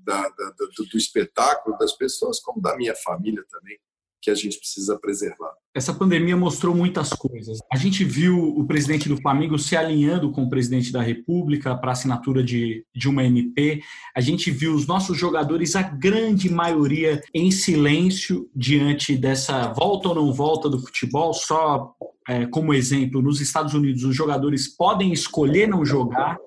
da, 0.05 0.21
da, 0.21 0.53
do, 0.77 0.85
do 0.85 0.97
espetáculo 0.97 1.77
das 1.77 1.93
pessoas, 1.93 2.39
como 2.39 2.61
da 2.61 2.75
minha 2.77 2.95
família 2.95 3.43
também, 3.49 3.77
que 4.21 4.31
a 4.31 4.35
gente 4.35 4.57
precisa 4.57 4.97
preservar. 4.97 5.53
Essa 5.73 5.93
pandemia 5.93 6.35
mostrou 6.35 6.73
muitas 6.73 7.11
coisas. 7.11 7.59
A 7.71 7.77
gente 7.77 8.03
viu 8.03 8.39
o 8.39 8.65
presidente 8.65 9.07
do 9.07 9.21
Flamengo 9.21 9.59
se 9.59 9.77
alinhando 9.77 10.31
com 10.31 10.43
o 10.43 10.49
presidente 10.49 10.91
da 10.91 11.01
República 11.01 11.75
para 11.75 11.91
assinatura 11.91 12.43
de, 12.43 12.83
de 12.95 13.07
uma 13.07 13.23
MP. 13.23 13.83
A 14.15 14.21
gente 14.21 14.49
viu 14.49 14.73
os 14.73 14.87
nossos 14.87 15.15
jogadores, 15.15 15.75
a 15.75 15.83
grande 15.83 16.49
maioria, 16.49 17.21
em 17.33 17.51
silêncio 17.51 18.49
diante 18.55 19.15
dessa 19.15 19.71
volta 19.73 20.09
ou 20.09 20.15
não 20.15 20.33
volta 20.33 20.69
do 20.69 20.79
futebol. 20.79 21.31
Só 21.31 21.93
é, 22.27 22.47
como 22.47 22.73
exemplo, 22.73 23.21
nos 23.21 23.39
Estados 23.39 23.75
Unidos, 23.75 24.03
os 24.03 24.15
jogadores 24.15 24.67
podem 24.67 25.13
escolher 25.13 25.67
não 25.67 25.85
jogar 25.85 26.37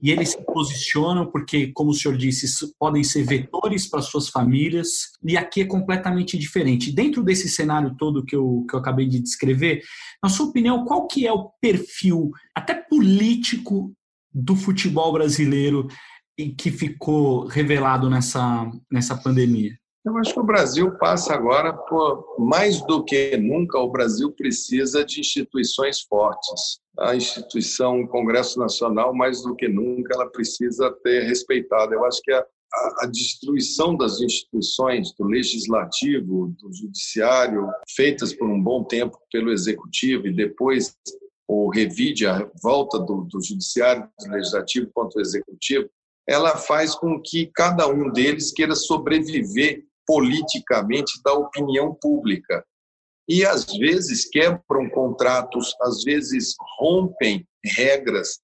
e 0.00 0.10
eles 0.10 0.30
se 0.30 0.44
posicionam 0.44 1.26
porque, 1.30 1.72
como 1.72 1.90
o 1.90 1.94
senhor 1.94 2.16
disse, 2.16 2.46
podem 2.78 3.02
ser 3.02 3.24
vetores 3.24 3.88
para 3.88 4.02
suas 4.02 4.28
famílias, 4.28 5.10
e 5.24 5.36
aqui 5.36 5.62
é 5.62 5.66
completamente 5.66 6.36
diferente. 6.36 6.92
Dentro 6.92 7.22
desse 7.22 7.48
cenário 7.48 7.96
todo 7.96 8.24
que 8.24 8.36
eu, 8.36 8.66
que 8.68 8.74
eu 8.74 8.80
acabei 8.80 9.06
de 9.06 9.20
descrever, 9.20 9.82
na 10.22 10.28
sua 10.28 10.46
opinião, 10.46 10.84
qual 10.84 11.06
que 11.06 11.26
é 11.26 11.32
o 11.32 11.50
perfil, 11.60 12.30
até 12.54 12.74
político, 12.74 13.92
do 14.32 14.54
futebol 14.54 15.12
brasileiro 15.14 15.88
e 16.38 16.50
que 16.50 16.70
ficou 16.70 17.46
revelado 17.46 18.10
nessa, 18.10 18.70
nessa 18.92 19.16
pandemia? 19.16 19.72
Eu 20.06 20.16
acho 20.18 20.34
que 20.34 20.38
o 20.38 20.44
Brasil 20.44 20.96
passa 20.98 21.34
agora 21.34 21.72
por, 21.72 22.36
mais 22.38 22.80
do 22.86 23.04
que 23.04 23.36
nunca, 23.36 23.76
o 23.76 23.90
Brasil 23.90 24.30
precisa 24.30 25.04
de 25.04 25.18
instituições 25.18 26.02
fortes. 26.02 26.78
A 26.96 27.16
instituição 27.16 28.06
Congresso 28.06 28.56
Nacional, 28.56 29.12
mais 29.12 29.42
do 29.42 29.56
que 29.56 29.66
nunca, 29.66 30.14
ela 30.14 30.30
precisa 30.30 30.92
ter 31.02 31.24
respeitada. 31.24 31.92
Eu 31.92 32.04
acho 32.04 32.22
que 32.22 32.30
a, 32.32 32.38
a, 32.38 32.94
a 33.02 33.06
destruição 33.06 33.96
das 33.96 34.20
instituições, 34.20 35.12
do 35.18 35.24
legislativo, 35.26 36.54
do 36.56 36.72
judiciário, 36.72 37.68
feitas 37.88 38.32
por 38.32 38.48
um 38.48 38.62
bom 38.62 38.84
tempo 38.84 39.18
pelo 39.32 39.50
executivo 39.50 40.28
e 40.28 40.32
depois 40.32 40.96
o 41.48 41.68
revide, 41.68 42.28
a 42.28 42.48
volta 42.62 43.00
do, 43.00 43.22
do 43.24 43.42
judiciário, 43.42 44.08
do 44.20 44.30
legislativo 44.30 44.88
contra 44.94 45.18
o 45.18 45.22
executivo, 45.22 45.90
ela 46.28 46.56
faz 46.56 46.94
com 46.94 47.20
que 47.20 47.50
cada 47.54 47.88
um 47.88 48.10
deles 48.12 48.52
queira 48.52 48.74
sobreviver 48.74 49.85
politicamente 50.06 51.20
da 51.24 51.32
opinião 51.32 51.94
pública. 52.00 52.64
E, 53.28 53.44
às 53.44 53.66
vezes, 53.76 54.28
quebram 54.28 54.88
contratos, 54.90 55.74
às 55.82 56.04
vezes, 56.04 56.54
rompem 56.78 57.46
regras 57.64 58.38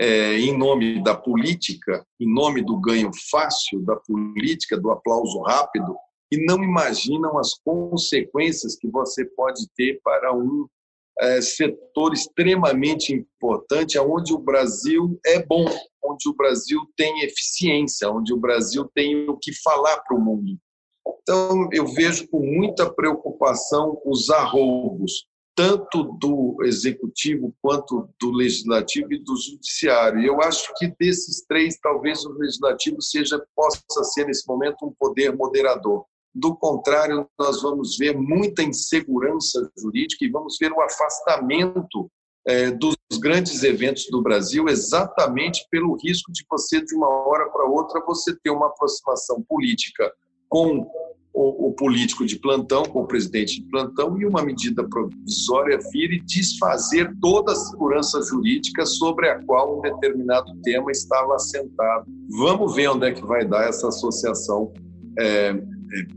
é, 0.00 0.38
em 0.38 0.56
nome 0.56 1.02
da 1.02 1.14
política, 1.14 2.04
em 2.20 2.32
nome 2.32 2.62
do 2.62 2.80
ganho 2.80 3.10
fácil 3.30 3.84
da 3.84 3.96
política, 3.96 4.78
do 4.78 4.90
aplauso 4.90 5.40
rápido, 5.42 5.96
e 6.30 6.44
não 6.44 6.62
imaginam 6.62 7.38
as 7.38 7.54
consequências 7.64 8.76
que 8.76 8.88
você 8.88 9.24
pode 9.24 9.66
ter 9.76 10.00
para 10.02 10.34
um 10.34 10.66
é, 11.20 11.40
setor 11.40 12.12
extremamente 12.12 13.12
importante, 13.12 13.98
onde 13.98 14.32
o 14.32 14.38
Brasil 14.38 15.20
é 15.26 15.44
bom, 15.44 15.66
onde 16.02 16.28
o 16.28 16.34
Brasil 16.34 16.80
tem 16.96 17.22
eficiência, 17.22 18.10
onde 18.10 18.32
o 18.32 18.38
Brasil 18.38 18.90
tem 18.94 19.28
o 19.28 19.36
que 19.36 19.52
falar 19.62 20.00
para 20.00 20.16
o 20.16 20.20
mundo. 20.20 20.58
Então, 21.22 21.68
eu 21.72 21.86
vejo 21.86 22.28
com 22.28 22.40
muita 22.40 22.92
preocupação 22.92 24.00
os 24.04 24.28
arroubos, 24.28 25.26
tanto 25.54 26.16
do 26.18 26.56
executivo 26.62 27.54
quanto 27.62 28.08
do 28.20 28.32
legislativo 28.32 29.12
e 29.12 29.18
do 29.18 29.36
judiciário. 29.36 30.20
E 30.20 30.26
eu 30.26 30.40
acho 30.42 30.72
que 30.76 30.92
desses 30.98 31.44
três, 31.46 31.78
talvez 31.80 32.24
o 32.24 32.32
legislativo 32.32 33.00
seja 33.00 33.44
possa 33.54 33.80
ser 34.04 34.26
nesse 34.26 34.46
momento 34.48 34.84
um 34.84 34.92
poder 34.92 35.36
moderador. 35.36 36.04
Do 36.34 36.56
contrário, 36.56 37.28
nós 37.38 37.62
vamos 37.62 37.96
ver 37.98 38.16
muita 38.16 38.62
insegurança 38.62 39.70
jurídica 39.78 40.24
e 40.24 40.30
vamos 40.30 40.56
ver 40.58 40.72
o 40.72 40.80
afastamento 40.80 42.10
é, 42.46 42.70
dos 42.70 42.96
grandes 43.20 43.62
eventos 43.62 44.06
do 44.10 44.22
Brasil, 44.22 44.66
exatamente 44.68 45.66
pelo 45.70 45.96
risco 46.02 46.32
de 46.32 46.44
você, 46.50 46.82
de 46.82 46.94
uma 46.96 47.08
hora 47.08 47.48
para 47.50 47.66
outra, 47.66 48.02
você 48.04 48.34
ter 48.42 48.50
uma 48.50 48.66
aproximação 48.66 49.42
política 49.42 50.12
com 50.48 50.90
o, 51.34 51.68
o, 51.68 51.72
político 51.72 52.26
de 52.26 52.38
plantão, 52.38 52.84
com 52.84 53.02
o 53.02 53.06
presidente 53.06 53.60
de 53.60 53.68
plantão, 53.68 54.20
e 54.20 54.26
uma 54.26 54.42
medida 54.42 54.86
provisória 54.86 55.78
vir 55.92 56.12
e 56.12 56.20
desfazer 56.20 57.10
toda 57.20 57.52
a 57.52 57.56
segurança 57.56 58.20
jurídica 58.22 58.84
sobre 58.84 59.28
a 59.28 59.42
qual 59.44 59.78
um 59.78 59.80
determinado 59.80 60.54
tema 60.62 60.90
estava 60.90 61.34
assentado. 61.34 62.04
Vamos 62.30 62.74
ver 62.74 62.88
onde 62.88 63.06
é 63.06 63.12
que 63.12 63.24
vai 63.24 63.46
dar 63.46 63.68
essa 63.68 63.88
associação 63.88 64.72
é, 65.18 65.48
é, 65.48 65.56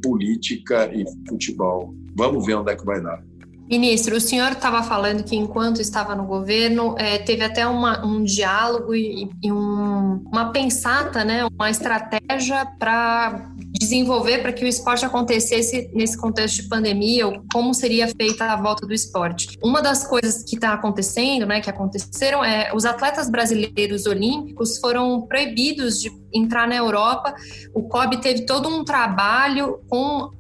política 0.01 0.91
e 0.93 1.06
futebol. 1.28 1.93
Vamos 2.15 2.45
ver 2.45 2.56
onde 2.56 2.71
é 2.71 2.75
que 2.75 2.86
vai 2.86 3.01
dar. 3.01 3.23
Ministro, 3.67 4.15
o 4.15 4.21
senhor 4.21 4.51
estava 4.51 4.84
falando 4.84 5.23
que 5.23 5.36
enquanto 5.36 5.82
estava 5.82 6.13
no 6.13 6.25
governo, 6.25 6.93
é, 6.99 7.17
teve 7.17 7.43
até 7.43 7.65
uma, 7.65 8.06
um 8.06 8.23
diálogo 8.23 8.93
e, 8.93 9.28
e 9.43 9.51
um, 9.51 10.23
uma 10.32 10.51
pensata, 10.51 11.25
né, 11.25 11.45
uma 11.45 11.71
estratégia 11.71 12.63
para 12.78 13.55
desenvolver 13.80 14.40
para 14.40 14.54
que 14.54 14.64
o 14.64 14.68
esporte 14.68 15.06
acontecesse 15.06 15.90
nesse 15.94 16.18
contexto 16.18 16.62
de 16.62 16.70
pandemia, 16.70 17.28
ou 17.28 17.44
como 17.52 17.74
seria 17.74 18.08
feita 18.08 18.46
a 18.46 18.56
volta 18.56 18.86
do 18.86 18.94
esporte. 18.94 19.58
Uma 19.64 19.82
das 19.82 20.06
coisas 20.08 20.44
que 20.44 20.56
está 20.56 20.74
acontecendo, 20.74 21.46
né, 21.46 21.62
que 21.62 21.70
aconteceram, 21.70 22.44
é 22.44 22.72
os 22.74 22.86
atletas 22.86 23.30
brasileiros 23.30 24.06
olímpicos 24.06 24.78
foram 24.80 25.22
proibidos 25.28 26.02
de 26.02 26.12
entrar 26.34 26.68
na 26.68 26.76
Europa. 26.76 27.34
O 27.74 27.84
COB 27.84 28.18
teve 28.18 28.46
todo 28.46 28.68
um 28.68 28.84
trabalho 28.84 29.80
com 29.90 30.32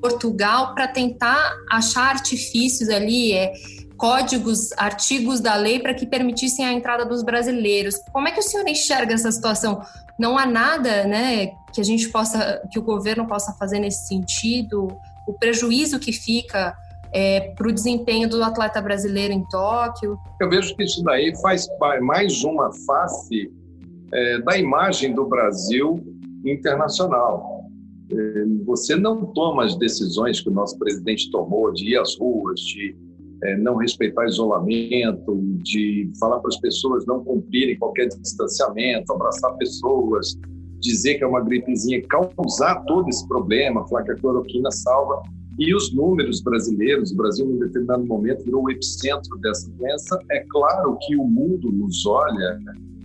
Portugal 0.00 0.74
para 0.74 0.88
tentar 0.88 1.52
achar 1.70 2.10
artifícios 2.10 2.88
ali, 2.88 3.32
é, 3.32 3.52
códigos, 4.02 4.72
artigos 4.76 5.38
da 5.38 5.54
lei 5.54 5.78
para 5.78 5.94
que 5.94 6.04
permitissem 6.04 6.64
a 6.64 6.72
entrada 6.72 7.06
dos 7.06 7.22
brasileiros. 7.22 7.94
Como 8.12 8.26
é 8.26 8.32
que 8.32 8.40
o 8.40 8.42
senhor 8.42 8.66
enxerga 8.66 9.14
essa 9.14 9.30
situação? 9.30 9.80
Não 10.18 10.36
há 10.36 10.44
nada, 10.44 11.04
né, 11.04 11.52
que 11.72 11.80
a 11.80 11.84
gente 11.84 12.08
possa, 12.08 12.60
que 12.72 12.80
o 12.80 12.82
governo 12.82 13.28
possa 13.28 13.52
fazer 13.52 13.78
nesse 13.78 14.08
sentido? 14.08 14.88
O 15.24 15.32
prejuízo 15.34 16.00
que 16.00 16.12
fica 16.12 16.76
é, 17.12 17.52
para 17.54 17.68
o 17.68 17.72
desempenho 17.72 18.28
do 18.28 18.42
atleta 18.42 18.80
brasileiro 18.80 19.32
em 19.32 19.46
Tóquio? 19.48 20.18
Eu 20.40 20.50
vejo 20.50 20.74
que 20.74 20.82
isso 20.82 21.00
daí 21.04 21.32
faz 21.40 21.68
mais 22.00 22.42
uma 22.42 22.72
face 22.84 23.52
é, 24.12 24.40
da 24.40 24.58
imagem 24.58 25.14
do 25.14 25.26
Brasil 25.26 26.04
internacional. 26.44 27.66
É, 28.10 28.16
você 28.64 28.96
não 28.96 29.26
toma 29.26 29.64
as 29.64 29.76
decisões 29.76 30.40
que 30.40 30.48
o 30.48 30.52
nosso 30.52 30.76
presidente 30.76 31.30
tomou 31.30 31.72
de 31.72 31.90
ir 31.90 31.98
às 31.98 32.18
ruas, 32.18 32.58
de 32.58 32.96
é, 33.42 33.56
não 33.56 33.76
respeitar 33.76 34.26
isolamento, 34.26 35.40
de 35.62 36.10
falar 36.18 36.38
para 36.38 36.48
as 36.48 36.60
pessoas 36.60 37.04
não 37.06 37.24
cumprirem 37.24 37.76
qualquer 37.78 38.08
distanciamento, 38.08 39.12
abraçar 39.12 39.56
pessoas, 39.56 40.38
dizer 40.80 41.14
que 41.14 41.24
é 41.24 41.26
uma 41.26 41.40
gripezinha, 41.40 42.02
causar 42.02 42.84
todo 42.84 43.08
esse 43.08 43.26
problema, 43.26 43.86
falar 43.88 44.04
que 44.04 44.12
a 44.12 44.16
cloroquina 44.16 44.70
salva. 44.70 45.22
E 45.58 45.74
os 45.74 45.94
números 45.94 46.40
brasileiros, 46.40 47.12
o 47.12 47.16
Brasil, 47.16 47.46
em 47.46 47.58
determinado 47.58 48.04
momento, 48.06 48.44
virou 48.44 48.64
o 48.64 48.70
epicentro 48.70 49.38
dessa 49.38 49.70
doença. 49.72 50.18
É 50.30 50.44
claro 50.48 50.96
que 51.02 51.16
o 51.16 51.24
mundo 51.24 51.70
nos 51.70 52.06
olha 52.06 52.58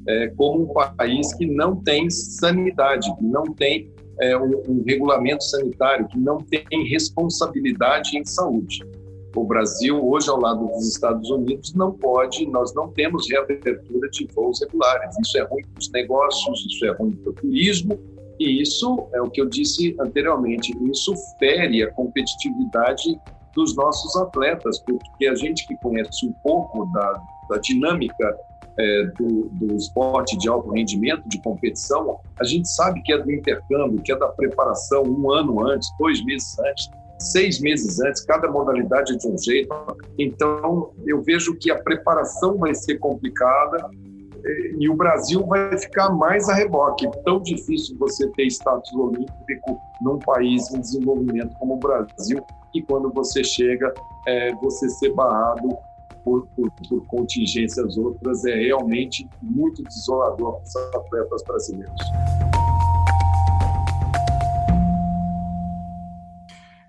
é, 0.07 0.27
como 0.29 0.63
um 0.63 0.95
país 0.95 1.33
que 1.33 1.45
não 1.45 1.75
tem 1.75 2.09
sanidade, 2.09 3.13
que 3.17 3.23
não 3.25 3.43
tem 3.43 3.91
é, 4.21 4.37
um, 4.37 4.63
um 4.67 4.83
regulamento 4.85 5.43
sanitário, 5.43 6.07
que 6.07 6.17
não 6.17 6.37
tem 6.37 6.63
responsabilidade 6.87 8.17
em 8.17 8.23
saúde. 8.23 8.83
O 9.37 9.43
Brasil, 9.43 10.03
hoje, 10.03 10.31
ao 10.31 10.39
lado 10.39 10.65
dos 10.65 10.87
Estados 10.87 11.29
Unidos, 11.29 11.71
não 11.75 11.91
pode, 11.91 12.47
nós 12.47 12.73
não 12.73 12.89
temos 12.89 13.29
reabertura 13.29 14.09
de 14.09 14.27
voos 14.33 14.59
regulares. 14.59 15.15
Isso 15.19 15.37
é 15.37 15.43
ruim 15.43 15.61
para 15.61 15.79
os 15.79 15.91
negócios, 15.91 16.65
isso 16.65 16.83
é 16.83 16.89
ruim 16.89 17.11
para 17.11 17.29
o 17.29 17.33
turismo, 17.33 17.99
e 18.39 18.59
isso 18.59 19.07
é 19.13 19.21
o 19.21 19.29
que 19.29 19.39
eu 19.39 19.47
disse 19.47 19.95
anteriormente, 19.99 20.75
isso 20.91 21.13
fere 21.37 21.83
a 21.83 21.91
competitividade 21.93 23.15
dos 23.53 23.75
nossos 23.75 24.15
atletas, 24.15 24.79
porque 24.79 25.27
a 25.27 25.35
gente 25.35 25.67
que 25.67 25.75
conhece 25.83 26.25
um 26.25 26.33
pouco 26.41 26.91
da, 26.91 27.21
da 27.51 27.57
dinâmica 27.57 28.35
é, 28.79 29.03
do, 29.19 29.49
do 29.49 29.75
esporte 29.75 30.35
de 30.39 30.49
alto 30.49 30.71
rendimento, 30.71 31.29
de 31.29 31.39
competição, 31.43 32.19
a 32.39 32.43
gente 32.43 32.67
sabe 32.69 33.03
que 33.03 33.13
é 33.13 33.19
do 33.19 33.31
intercâmbio, 33.31 34.01
que 34.01 34.11
é 34.11 34.17
da 34.17 34.29
preparação 34.29 35.03
um 35.03 35.31
ano 35.31 35.63
antes, 35.67 35.87
dois 35.99 36.25
meses 36.25 36.57
antes, 36.57 36.89
seis 37.19 37.59
meses 37.59 37.99
antes, 37.99 38.23
cada 38.23 38.49
modalidade 38.49 39.17
de 39.17 39.27
um 39.27 39.37
jeito. 39.37 39.73
Então, 40.17 40.91
eu 41.05 41.21
vejo 41.21 41.55
que 41.55 41.71
a 41.71 41.81
preparação 41.81 42.57
vai 42.57 42.73
ser 42.73 42.97
complicada 42.99 43.89
e 44.79 44.89
o 44.89 44.95
Brasil 44.95 45.45
vai 45.45 45.77
ficar 45.77 46.09
mais 46.09 46.47
a 46.49 46.53
reboque. 46.53 47.09
Tão 47.23 47.41
difícil 47.41 47.97
você 47.97 48.27
ter 48.31 48.45
status 48.47 48.93
olímpico 48.93 49.79
num 50.01 50.19
país 50.19 50.71
em 50.71 50.79
desenvolvimento 50.79 51.53
como 51.59 51.75
o 51.75 51.79
Brasil, 51.79 52.43
e 52.73 52.81
quando 52.81 53.11
você 53.11 53.43
chega, 53.43 53.93
é, 54.27 54.53
você 54.55 54.89
ser 54.89 55.13
barrado 55.13 55.75
por, 56.23 56.45
por, 56.55 56.71
por, 56.89 57.05
contingências 57.07 57.97
outras 57.97 58.43
é 58.45 58.55
realmente 58.55 59.27
muito 59.41 59.81
desolador 59.83 60.59
para 60.59 60.63
os 60.63 60.75
atletas 60.75 61.43
brasileiros. 61.43 62.56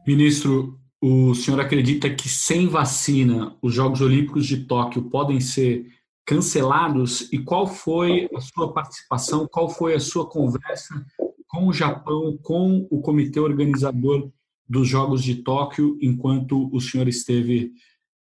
Ministro, 0.09 0.81
o 1.03 1.35
senhor 1.35 1.61
acredita 1.61 2.09
que 2.09 2.31
sem 2.31 2.67
vacina 2.67 3.55
os 3.61 3.75
Jogos 3.75 4.01
Olímpicos 4.01 4.47
de 4.47 4.65
Tóquio 4.65 5.03
podem 5.03 5.39
ser 5.39 5.87
cancelados? 6.25 7.31
E 7.31 7.39
qual 7.39 7.67
foi 7.67 8.27
a 8.35 8.41
sua 8.41 8.73
participação, 8.73 9.47
qual 9.47 9.69
foi 9.69 9.95
a 9.95 10.01
sua 10.01 10.27
conversa 10.27 11.05
com 11.47 11.67
o 11.67 11.75
Japão, 11.75 12.39
com 12.43 12.89
o 12.91 13.03
comitê 13.03 13.39
organizador 13.39 14.31
dos 14.67 14.89
Jogos 14.89 15.23
de 15.23 15.43
Tóquio, 15.43 15.99
enquanto 16.01 16.75
o 16.75 16.81
senhor 16.81 17.07
esteve 17.07 17.71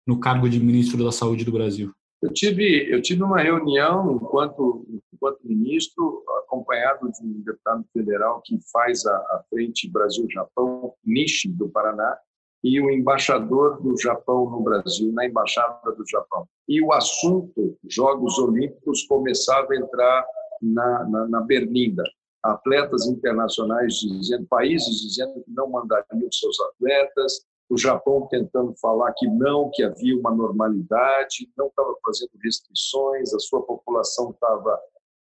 no 0.05 0.19
cargo 0.19 0.49
de 0.49 0.59
ministro 0.59 1.01
da 1.01 1.11
Saúde 1.13 1.45
do 1.45 1.53
Brasil? 1.53 1.93
Eu 2.21 2.33
tive, 2.33 2.91
eu 2.91 3.01
tive 3.01 3.21
uma 3.21 3.41
reunião 3.41 4.15
enquanto, 4.15 4.85
enquanto 5.13 5.39
ministro, 5.43 6.23
acompanhado 6.43 7.11
de 7.11 7.23
um 7.23 7.41
deputado 7.41 7.85
federal 7.93 8.41
que 8.43 8.57
faz 8.71 9.05
a, 9.05 9.15
a 9.15 9.43
frente 9.49 9.89
Brasil-Japão, 9.89 10.93
Nishi, 11.05 11.49
do 11.49 11.69
Paraná, 11.69 12.17
e 12.63 12.81
o 12.81 12.89
embaixador 12.89 13.81
do 13.81 13.95
Japão 14.01 14.49
no 14.49 14.61
Brasil, 14.61 15.11
na 15.13 15.25
Embaixada 15.25 15.91
do 15.91 16.03
Japão. 16.09 16.47
E 16.67 16.81
o 16.81 16.91
assunto 16.91 17.77
Jogos 17.87 18.37
Olímpicos 18.39 19.03
começava 19.03 19.73
a 19.73 19.77
entrar 19.77 20.25
na, 20.61 21.05
na, 21.05 21.27
na 21.27 21.41
berlinda. 21.41 22.03
Atletas 22.43 23.05
internacionais 23.07 23.95
dizendo, 23.95 24.47
países 24.47 25.01
dizendo 25.01 25.43
que 25.43 25.51
não 25.51 25.69
mandariam 25.69 26.31
seus 26.31 26.59
atletas, 26.61 27.45
o 27.69 27.77
Japão 27.77 28.27
tentando 28.29 28.73
falar 28.81 29.13
que 29.13 29.27
não, 29.27 29.69
que 29.73 29.83
havia 29.83 30.17
uma 30.17 30.31
normalidade, 30.31 31.51
não 31.57 31.67
estava 31.67 31.93
fazendo 32.03 32.31
restrições, 32.41 33.33
a 33.33 33.39
sua 33.39 33.61
população 33.61 34.31
estava 34.31 34.79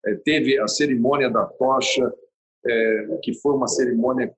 é, 0.06 0.14
teve 0.14 0.58
a 0.58 0.68
cerimônia 0.68 1.28
da 1.28 1.44
tocha, 1.44 2.12
é, 2.64 3.18
que 3.22 3.34
foi 3.34 3.52
uma 3.54 3.66
cerimônia 3.66 4.34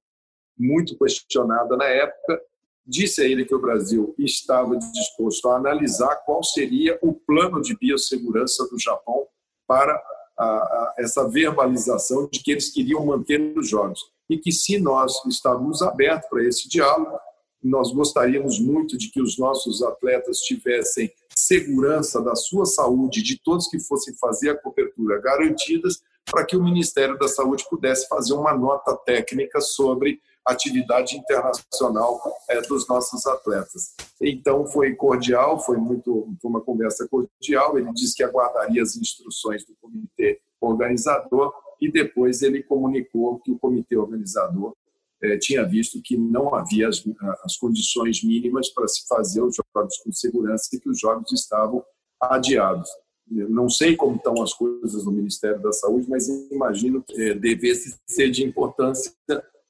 muito 0.59 0.97
questionada 0.99 1.77
na 1.77 1.87
época. 1.87 2.41
Disse 2.87 3.23
a 3.23 3.25
ele 3.25 3.45
que 3.45 3.55
o 3.55 3.61
Brasil 3.61 4.15
estava 4.19 4.77
disposto 4.77 5.49
a 5.49 5.57
analisar 5.57 6.17
qual 6.25 6.43
seria 6.43 6.99
o 7.03 7.15
plano 7.15 7.61
de 7.61 7.77
biossegurança 7.77 8.67
do 8.69 8.79
Japão 8.79 9.27
para 9.67 9.93
a, 10.37 10.45
a, 10.45 10.95
essa 10.99 11.29
verbalização 11.29 12.29
de 12.31 12.43
que 12.43 12.51
eles 12.51 12.73
queriam 12.73 13.05
manter 13.05 13.57
os 13.57 13.69
jogos 13.69 14.01
e 14.29 14.39
que 14.39 14.51
se 14.51 14.79
nós 14.79 15.25
estávamos 15.27 15.83
abertos 15.83 16.29
para 16.29 16.45
esse 16.45 16.69
diálogo, 16.69 17.19
nós 17.63 17.93
gostaríamos 17.93 18.59
muito 18.59 18.97
de 18.97 19.11
que 19.11 19.21
os 19.21 19.39
nossos 19.39 19.83
atletas 19.83 20.39
tivessem 20.39 21.11
segurança 21.35 22.23
da 22.23 22.35
sua 22.35 22.65
saúde, 22.67 23.23
de 23.23 23.41
todos 23.43 23.69
que 23.69 23.79
fossem 23.81 24.15
fazer 24.15 24.51
a 24.51 24.57
cobertura 24.57 25.21
garantidas, 25.21 26.03
para 26.25 26.45
que 26.45 26.57
o 26.57 26.63
Ministério 26.63 27.19
da 27.19 27.29
Saúde 27.29 27.65
pudesse 27.69 28.09
fazer 28.09 28.35
uma 28.35 28.55
nota 28.55 28.97
técnica 28.97 29.61
sobre 29.61 30.21
atividade 30.47 31.17
internacional 31.17 32.21
é, 32.49 32.61
dos 32.63 32.89
nossos 32.89 33.27
atletas. 33.27 33.95
Então 34.21 34.67
foi 34.67 34.95
cordial, 34.95 35.59
foi 35.61 35.77
muito 35.77 36.29
foi 36.41 36.51
uma 36.51 36.61
conversa 36.61 37.07
cordial. 37.09 37.79
Ele 37.79 37.93
disse 37.93 38.15
que 38.15 38.23
aguardaria 38.23 38.83
as 38.83 38.97
instruções 38.97 39.65
do 39.65 39.75
comitê 39.81 40.41
organizador 40.61 41.53
e 41.81 41.91
depois 41.91 42.43
ele 42.43 42.63
comunicou 42.63 43.39
que 43.41 43.51
o 43.51 43.59
comitê 43.59 43.97
organizador 43.97 44.75
tinha 45.41 45.65
visto 45.65 46.01
que 46.03 46.17
não 46.17 46.55
havia 46.55 46.89
as, 46.89 47.03
as 47.45 47.57
condições 47.57 48.23
mínimas 48.25 48.71
para 48.71 48.89
se 48.89 49.07
fazer 49.07 49.43
os 49.43 49.55
jogos 49.55 49.99
com 49.99 50.13
segurança 50.13 50.69
e 50.73 50.81
que 50.81 50.89
os 50.89 50.99
jogos 50.99 51.31
estavam 51.33 51.85
adiados. 52.21 52.89
Eu 53.31 53.49
não 53.49 53.69
sei 53.69 53.95
como 53.95 54.17
estão 54.17 54.43
as 54.43 54.53
coisas 54.53 55.05
no 55.05 55.13
Ministério 55.13 55.61
da 55.63 55.73
Saúde, 55.73 56.09
mas 56.09 56.29
imagino 56.51 57.03
que 57.03 57.31
é, 57.31 57.35
devesse 57.35 57.97
ser 58.07 58.31
de 58.31 58.45
importância 58.45 59.13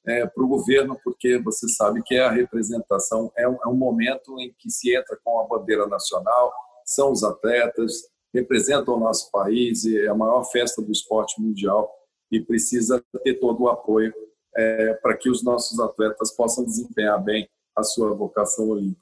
é, 0.07 0.27
para 0.27 0.43
o 0.43 0.49
governo, 0.49 0.99
porque 1.05 1.39
você 1.39 1.69
sabe 1.69 2.03
que 2.03 2.17
a 2.17 2.31
representação 2.31 3.31
é 3.37 3.47
um, 3.47 3.57
é 3.63 3.69
um, 3.69 3.75
momento 3.75 4.39
em 4.41 4.55
que 4.59 4.71
se 4.71 4.97
entra 4.97 5.19
com 5.23 5.41
a 5.41 5.47
bandeira 5.47 5.87
nacional, 5.87 6.53
são 6.87 7.13
os 7.13 7.23
atletas, 7.23 8.09
representam 8.33 8.95
o 8.95 9.01
nosso 9.01 9.31
país, 9.31 9.85
é 9.85 10.07
a 10.07 10.15
maior 10.15 10.45
festa 10.45 10.81
do 10.81 10.91
esporte 10.91 11.41
mundial 11.41 11.93
e 12.33 12.41
precisa 12.41 13.05
ter 13.23 13.35
todo 13.35 13.65
o 13.65 13.69
apoio 13.69 14.15
é, 14.61 14.95
para 14.95 15.17
que 15.17 15.31
os 15.31 15.43
nossos 15.43 15.81
atletas 15.81 16.31
possam 16.33 16.65
desempenhar 16.65 17.23
bem 17.23 17.49
a 17.77 17.83
sua 17.83 18.15
vocação 18.15 18.69
olímpica. 18.69 19.01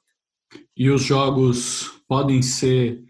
E 0.77 0.89
os 0.89 1.03
jogos 1.03 2.01
podem 2.07 2.41
ser 2.43 3.05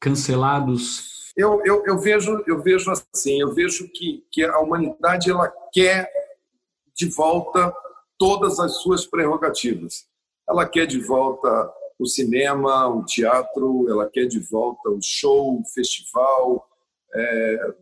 cancelados? 0.00 1.32
Eu, 1.36 1.62
eu, 1.64 1.84
eu 1.86 1.98
vejo 1.98 2.42
eu 2.46 2.60
vejo 2.60 2.90
assim, 2.90 3.40
eu 3.40 3.52
vejo 3.54 3.88
que, 3.88 4.26
que 4.30 4.42
a 4.42 4.58
humanidade 4.58 5.30
ela 5.30 5.50
quer 5.72 6.10
de 6.94 7.08
volta 7.08 7.74
todas 8.18 8.58
as 8.58 8.78
suas 8.78 9.06
prerrogativas. 9.06 10.06
Ela 10.48 10.66
quer 10.68 10.86
de 10.86 10.98
volta 11.00 11.72
o 11.98 12.06
cinema, 12.06 12.88
o 12.88 13.04
teatro, 13.04 13.88
ela 13.88 14.08
quer 14.10 14.26
de 14.26 14.40
volta 14.40 14.90
o 14.90 15.00
show, 15.00 15.60
o 15.60 15.64
festival, 15.72 16.68
é, 17.14 17.74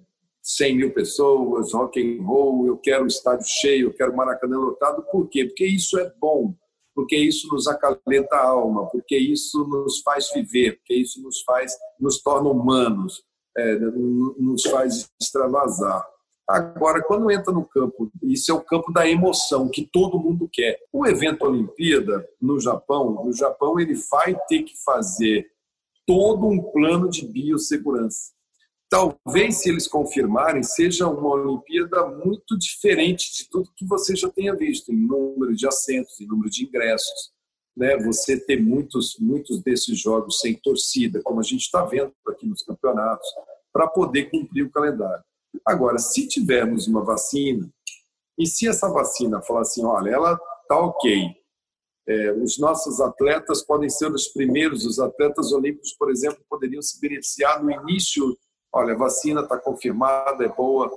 100 0.56 0.76
mil 0.76 0.92
pessoas, 0.92 1.72
rock 1.72 2.00
and 2.00 2.22
roll, 2.24 2.66
eu 2.66 2.76
quero 2.76 3.06
estádio 3.06 3.46
cheio, 3.46 3.88
eu 3.88 3.94
quero 3.94 4.16
Maracanã 4.16 4.58
lotado. 4.58 5.02
Por 5.10 5.28
quê? 5.28 5.44
Porque 5.44 5.66
isso 5.66 5.98
é 5.98 6.12
bom, 6.20 6.54
porque 6.94 7.16
isso 7.16 7.48
nos 7.52 7.66
acalenta 7.66 8.36
a 8.36 8.46
alma, 8.48 8.86
porque 8.86 9.16
isso 9.16 9.64
nos 9.66 10.00
faz 10.00 10.30
viver, 10.32 10.78
porque 10.78 10.94
isso 10.94 11.22
nos 11.22 11.42
faz, 11.42 11.76
nos 11.98 12.20
torna 12.20 12.48
humanos, 12.48 13.22
é, 13.56 13.78
nos 13.78 14.62
faz 14.62 15.08
extravasar. 15.20 16.04
Agora, 16.48 17.00
quando 17.02 17.30
entra 17.30 17.52
no 17.52 17.64
campo, 17.64 18.10
isso 18.24 18.50
é 18.50 18.54
o 18.54 18.60
campo 18.60 18.92
da 18.92 19.08
emoção 19.08 19.68
que 19.68 19.88
todo 19.92 20.18
mundo 20.18 20.48
quer. 20.52 20.80
O 20.92 21.06
evento 21.06 21.44
Olimpíada 21.44 22.28
no 22.42 22.58
Japão, 22.58 23.24
no 23.24 23.32
Japão 23.32 23.78
ele 23.78 23.94
vai 24.10 24.36
ter 24.48 24.64
que 24.64 24.74
fazer 24.84 25.46
todo 26.04 26.46
um 26.46 26.60
plano 26.72 27.08
de 27.08 27.24
biossegurança 27.24 28.32
talvez, 28.90 29.58
se 29.58 29.70
eles 29.70 29.86
confirmarem, 29.86 30.64
seja 30.64 31.06
uma 31.06 31.30
Olimpíada 31.30 32.06
muito 32.06 32.58
diferente 32.58 33.32
de 33.32 33.48
tudo 33.48 33.72
que 33.76 33.86
você 33.86 34.16
já 34.16 34.28
tenha 34.28 34.54
visto, 34.54 34.92
em 34.92 34.96
número 34.96 35.54
de 35.54 35.66
assentos, 35.66 36.20
em 36.20 36.26
número 36.26 36.50
de 36.50 36.64
ingressos. 36.64 37.32
Né? 37.76 37.96
Você 37.98 38.38
ter 38.38 38.60
muitos, 38.60 39.16
muitos 39.20 39.62
desses 39.62 39.98
jogos 39.98 40.40
sem 40.40 40.54
torcida, 40.54 41.22
como 41.22 41.38
a 41.38 41.44
gente 41.44 41.62
está 41.62 41.84
vendo 41.84 42.12
aqui 42.26 42.46
nos 42.46 42.64
campeonatos, 42.64 43.28
para 43.72 43.86
poder 43.86 44.28
cumprir 44.28 44.64
o 44.64 44.70
calendário. 44.70 45.24
Agora, 45.64 45.98
se 45.98 46.26
tivermos 46.26 46.88
uma 46.88 47.04
vacina, 47.04 47.70
e 48.36 48.46
se 48.46 48.66
essa 48.66 48.88
vacina 48.88 49.40
falar 49.40 49.60
assim, 49.60 49.84
olha, 49.84 50.10
ela 50.10 50.40
está 50.62 50.78
ok, 50.78 51.36
é, 52.08 52.32
os 52.32 52.58
nossos 52.58 53.00
atletas 53.00 53.62
podem 53.62 53.88
ser 53.88 54.10
os 54.10 54.26
primeiros, 54.28 54.84
os 54.84 54.98
atletas 54.98 55.52
olímpicos, 55.52 55.92
por 55.92 56.10
exemplo, 56.10 56.44
poderiam 56.48 56.82
se 56.82 57.00
beneficiar 57.00 57.62
no 57.62 57.70
início 57.70 58.36
olha, 58.72 58.94
a 58.94 58.98
vacina 58.98 59.42
está 59.42 59.58
confirmada, 59.58 60.44
é 60.44 60.48
boa, 60.48 60.90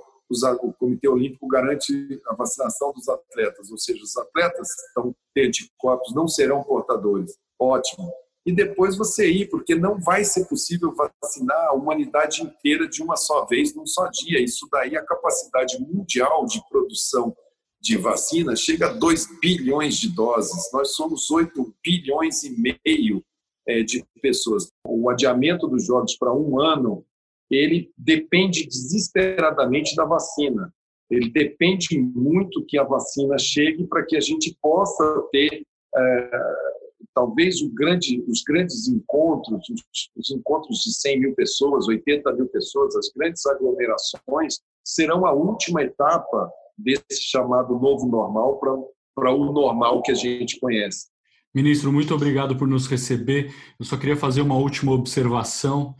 o 0.62 0.72
Comitê 0.72 1.08
Olímpico 1.08 1.46
garante 1.46 2.20
a 2.26 2.34
vacinação 2.34 2.92
dos 2.92 3.08
atletas, 3.08 3.70
ou 3.70 3.78
seja, 3.78 4.02
os 4.02 4.16
atletas 4.16 4.74
que 4.74 4.82
estão 4.86 5.14
tendo 5.34 5.48
anticorpos 5.48 6.14
não 6.14 6.26
serão 6.26 6.62
portadores. 6.62 7.36
Ótimo. 7.58 8.10
E 8.46 8.52
depois 8.52 8.96
você 8.96 9.30
ir, 9.30 9.48
porque 9.48 9.74
não 9.74 9.98
vai 9.98 10.22
ser 10.22 10.44
possível 10.46 10.94
vacinar 10.94 11.68
a 11.68 11.72
humanidade 11.72 12.42
inteira 12.42 12.86
de 12.86 13.02
uma 13.02 13.16
só 13.16 13.46
vez, 13.46 13.74
num 13.74 13.86
só 13.86 14.08
dia. 14.08 14.42
Isso 14.42 14.68
daí, 14.70 14.96
a 14.96 15.04
capacidade 15.04 15.78
mundial 15.80 16.44
de 16.44 16.60
produção 16.68 17.34
de 17.80 17.96
vacina 17.96 18.54
chega 18.54 18.88
a 18.88 18.92
2 18.92 19.40
bilhões 19.40 19.96
de 19.96 20.14
doses. 20.14 20.70
Nós 20.72 20.94
somos 20.94 21.30
8 21.30 21.74
bilhões 21.82 22.42
e 22.42 22.50
meio 22.50 23.24
eh, 23.66 23.82
de 23.82 24.04
pessoas. 24.20 24.68
O 24.86 25.08
adiamento 25.08 25.66
dos 25.66 25.86
jogos 25.86 26.16
para 26.16 26.32
um 26.32 26.60
ano 26.60 27.04
ele 27.54 27.90
depende 27.96 28.66
desesperadamente 28.66 29.94
da 29.94 30.04
vacina. 30.04 30.72
Ele 31.10 31.30
depende 31.30 31.98
muito 31.98 32.64
que 32.64 32.78
a 32.78 32.84
vacina 32.84 33.36
chegue 33.38 33.86
para 33.86 34.04
que 34.04 34.16
a 34.16 34.20
gente 34.20 34.56
possa 34.60 35.22
ter 35.30 35.64
é, 35.96 36.30
talvez 37.14 37.62
grande, 37.72 38.22
os 38.26 38.42
grandes 38.42 38.88
encontros, 38.88 39.62
os, 39.68 40.10
os, 40.16 40.30
encontros 40.30 40.78
de 40.78 40.92
100 40.92 41.20
mil 41.20 41.34
pessoas, 41.34 41.86
80 41.86 42.32
mil 42.32 42.48
pessoas, 42.48 42.96
as 42.96 43.10
grandes 43.14 43.46
aglomerações, 43.46 44.60
serão 44.84 45.24
a 45.24 45.32
última 45.32 45.82
etapa 45.82 46.50
desse 46.76 47.22
chamado 47.22 47.78
novo 47.78 48.06
normal 48.06 48.58
para 49.14 49.32
o 49.32 49.52
normal 49.52 50.02
que 50.02 50.10
a 50.10 50.14
gente 50.14 50.58
conhece. 50.58 51.06
Ministro, 51.54 51.92
muito 51.92 52.12
obrigado 52.12 52.56
por 52.56 52.66
nos 52.66 52.88
receber. 52.88 53.54
Eu 53.78 53.84
só 53.84 53.96
queria 53.96 54.16
fazer 54.16 54.40
uma 54.40 54.56
última 54.56 54.92
observação 54.92 55.94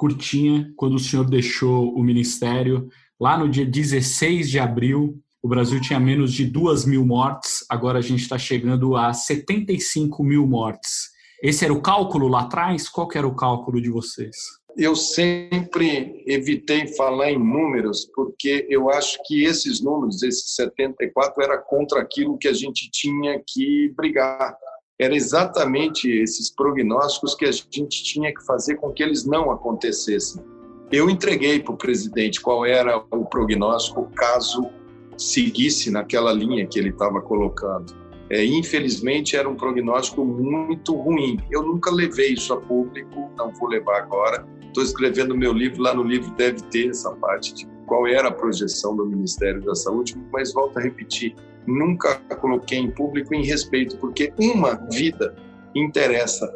curtinha 0.00 0.72
quando 0.76 0.94
o 0.94 0.98
senhor 0.98 1.28
deixou 1.28 1.92
o 1.94 2.02
ministério. 2.02 2.88
Lá 3.20 3.36
no 3.36 3.50
dia 3.50 3.66
16 3.66 4.48
de 4.48 4.58
abril, 4.58 5.20
o 5.42 5.48
Brasil 5.48 5.78
tinha 5.78 6.00
menos 6.00 6.32
de 6.32 6.46
2 6.46 6.86
mil 6.86 7.04
mortes, 7.04 7.66
agora 7.68 7.98
a 7.98 8.02
gente 8.02 8.22
está 8.22 8.38
chegando 8.38 8.96
a 8.96 9.12
75 9.12 10.24
mil 10.24 10.46
mortes. 10.46 11.10
Esse 11.42 11.66
era 11.66 11.74
o 11.74 11.82
cálculo 11.82 12.28
lá 12.28 12.40
atrás? 12.40 12.88
Qual 12.88 13.06
que 13.06 13.18
era 13.18 13.28
o 13.28 13.36
cálculo 13.36 13.78
de 13.78 13.90
vocês? 13.90 14.36
Eu 14.74 14.96
sempre 14.96 16.24
evitei 16.26 16.86
falar 16.94 17.32
em 17.32 17.38
números, 17.38 18.08
porque 18.14 18.66
eu 18.70 18.88
acho 18.88 19.18
que 19.26 19.44
esses 19.44 19.82
números, 19.82 20.22
esses 20.22 20.54
74, 20.54 21.42
era 21.42 21.58
contra 21.58 22.00
aquilo 22.00 22.38
que 22.38 22.48
a 22.48 22.54
gente 22.54 22.90
tinha 22.90 23.42
que 23.46 23.92
brigar. 23.94 24.56
Era 25.00 25.16
exatamente 25.16 26.10
esses 26.10 26.50
prognósticos 26.50 27.34
que 27.34 27.46
a 27.46 27.50
gente 27.50 28.04
tinha 28.04 28.34
que 28.34 28.44
fazer 28.44 28.76
com 28.76 28.92
que 28.92 29.02
eles 29.02 29.24
não 29.24 29.50
acontecessem. 29.50 30.44
Eu 30.92 31.08
entreguei 31.08 31.58
para 31.58 31.72
o 31.72 31.76
presidente 31.76 32.38
qual 32.38 32.66
era 32.66 33.02
o 33.10 33.24
prognóstico 33.24 34.10
caso 34.14 34.68
seguisse 35.16 35.90
naquela 35.90 36.34
linha 36.34 36.66
que 36.66 36.78
ele 36.78 36.90
estava 36.90 37.22
colocando. 37.22 37.94
É, 38.30 38.44
infelizmente, 38.44 39.36
era 39.36 39.48
um 39.48 39.56
prognóstico 39.56 40.24
muito 40.24 40.94
ruim. 40.94 41.36
Eu 41.50 41.64
nunca 41.64 41.90
levei 41.90 42.34
isso 42.34 42.52
a 42.54 42.60
público, 42.60 43.28
não 43.36 43.50
vou 43.50 43.68
levar 43.68 43.98
agora. 43.98 44.46
Estou 44.62 44.84
escrevendo 44.84 45.36
meu 45.36 45.52
livro, 45.52 45.82
lá 45.82 45.92
no 45.92 46.04
livro 46.04 46.30
deve 46.36 46.62
ter 46.70 46.90
essa 46.90 47.10
parte 47.16 47.52
de 47.52 47.68
qual 47.86 48.06
era 48.06 48.28
a 48.28 48.32
projeção 48.32 48.94
do 48.94 49.04
Ministério 49.04 49.60
da 49.62 49.74
Saúde, 49.74 50.16
mas 50.32 50.52
volto 50.52 50.78
a 50.78 50.80
repetir, 50.80 51.34
nunca 51.66 52.20
coloquei 52.36 52.78
em 52.78 52.88
público 52.88 53.34
em 53.34 53.44
respeito, 53.44 53.96
porque 53.96 54.32
uma 54.38 54.74
vida 54.92 55.34
interessa, 55.74 56.48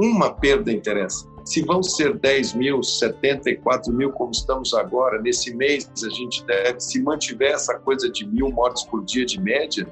uma 0.00 0.32
perda 0.32 0.72
interessa. 0.72 1.30
Se 1.44 1.62
vão 1.62 1.80
ser 1.80 2.18
10 2.18 2.54
mil, 2.54 2.82
74 2.82 3.92
mil, 3.92 4.10
como 4.10 4.32
estamos 4.32 4.74
agora, 4.74 5.22
nesse 5.22 5.54
mês 5.54 5.88
a 6.04 6.08
gente 6.08 6.44
deve, 6.44 6.80
se 6.80 7.00
mantiver 7.00 7.52
essa 7.52 7.78
coisa 7.78 8.10
de 8.10 8.26
mil 8.26 8.50
mortes 8.50 8.82
por 8.82 9.04
dia 9.04 9.24
de 9.24 9.40
média, 9.40 9.86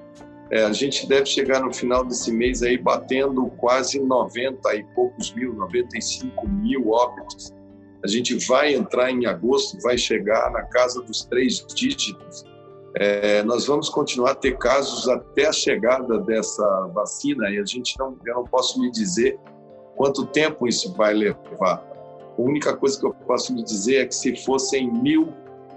é, 0.50 0.64
a 0.64 0.72
gente 0.72 1.06
deve 1.06 1.26
chegar 1.26 1.60
no 1.60 1.72
final 1.72 2.04
desse 2.04 2.32
mês 2.32 2.62
aí 2.62 2.78
batendo 2.78 3.46
quase 3.58 4.00
90 4.00 4.74
e 4.74 4.84
poucos 4.94 5.32
mil, 5.34 5.52
95 5.54 6.48
mil 6.48 6.90
óbitos. 6.90 7.52
A 8.02 8.06
gente 8.06 8.34
vai 8.46 8.74
entrar 8.74 9.10
em 9.10 9.26
agosto, 9.26 9.78
vai 9.82 9.98
chegar 9.98 10.50
na 10.50 10.62
casa 10.62 11.02
dos 11.02 11.24
três 11.24 11.64
dígitos. 11.74 12.44
É, 12.96 13.42
nós 13.42 13.66
vamos 13.66 13.90
continuar 13.90 14.30
a 14.30 14.34
ter 14.34 14.56
casos 14.56 15.06
até 15.08 15.46
a 15.46 15.52
chegada 15.52 16.18
dessa 16.20 16.86
vacina 16.94 17.50
e 17.50 17.58
a 17.58 17.64
gente 17.64 17.98
não, 17.98 18.16
eu 18.24 18.34
não 18.36 18.44
posso 18.44 18.80
me 18.80 18.90
dizer 18.90 19.38
quanto 19.96 20.24
tempo 20.26 20.66
isso 20.66 20.94
vai 20.94 21.12
levar. 21.12 21.84
A 22.38 22.40
única 22.40 22.74
coisa 22.74 22.98
que 22.98 23.04
eu 23.04 23.12
posso 23.12 23.54
lhe 23.54 23.62
dizer 23.62 23.96
é 23.96 24.06
que 24.06 24.14
se 24.14 24.34
fossem 24.36 24.90
mil, 24.90 25.34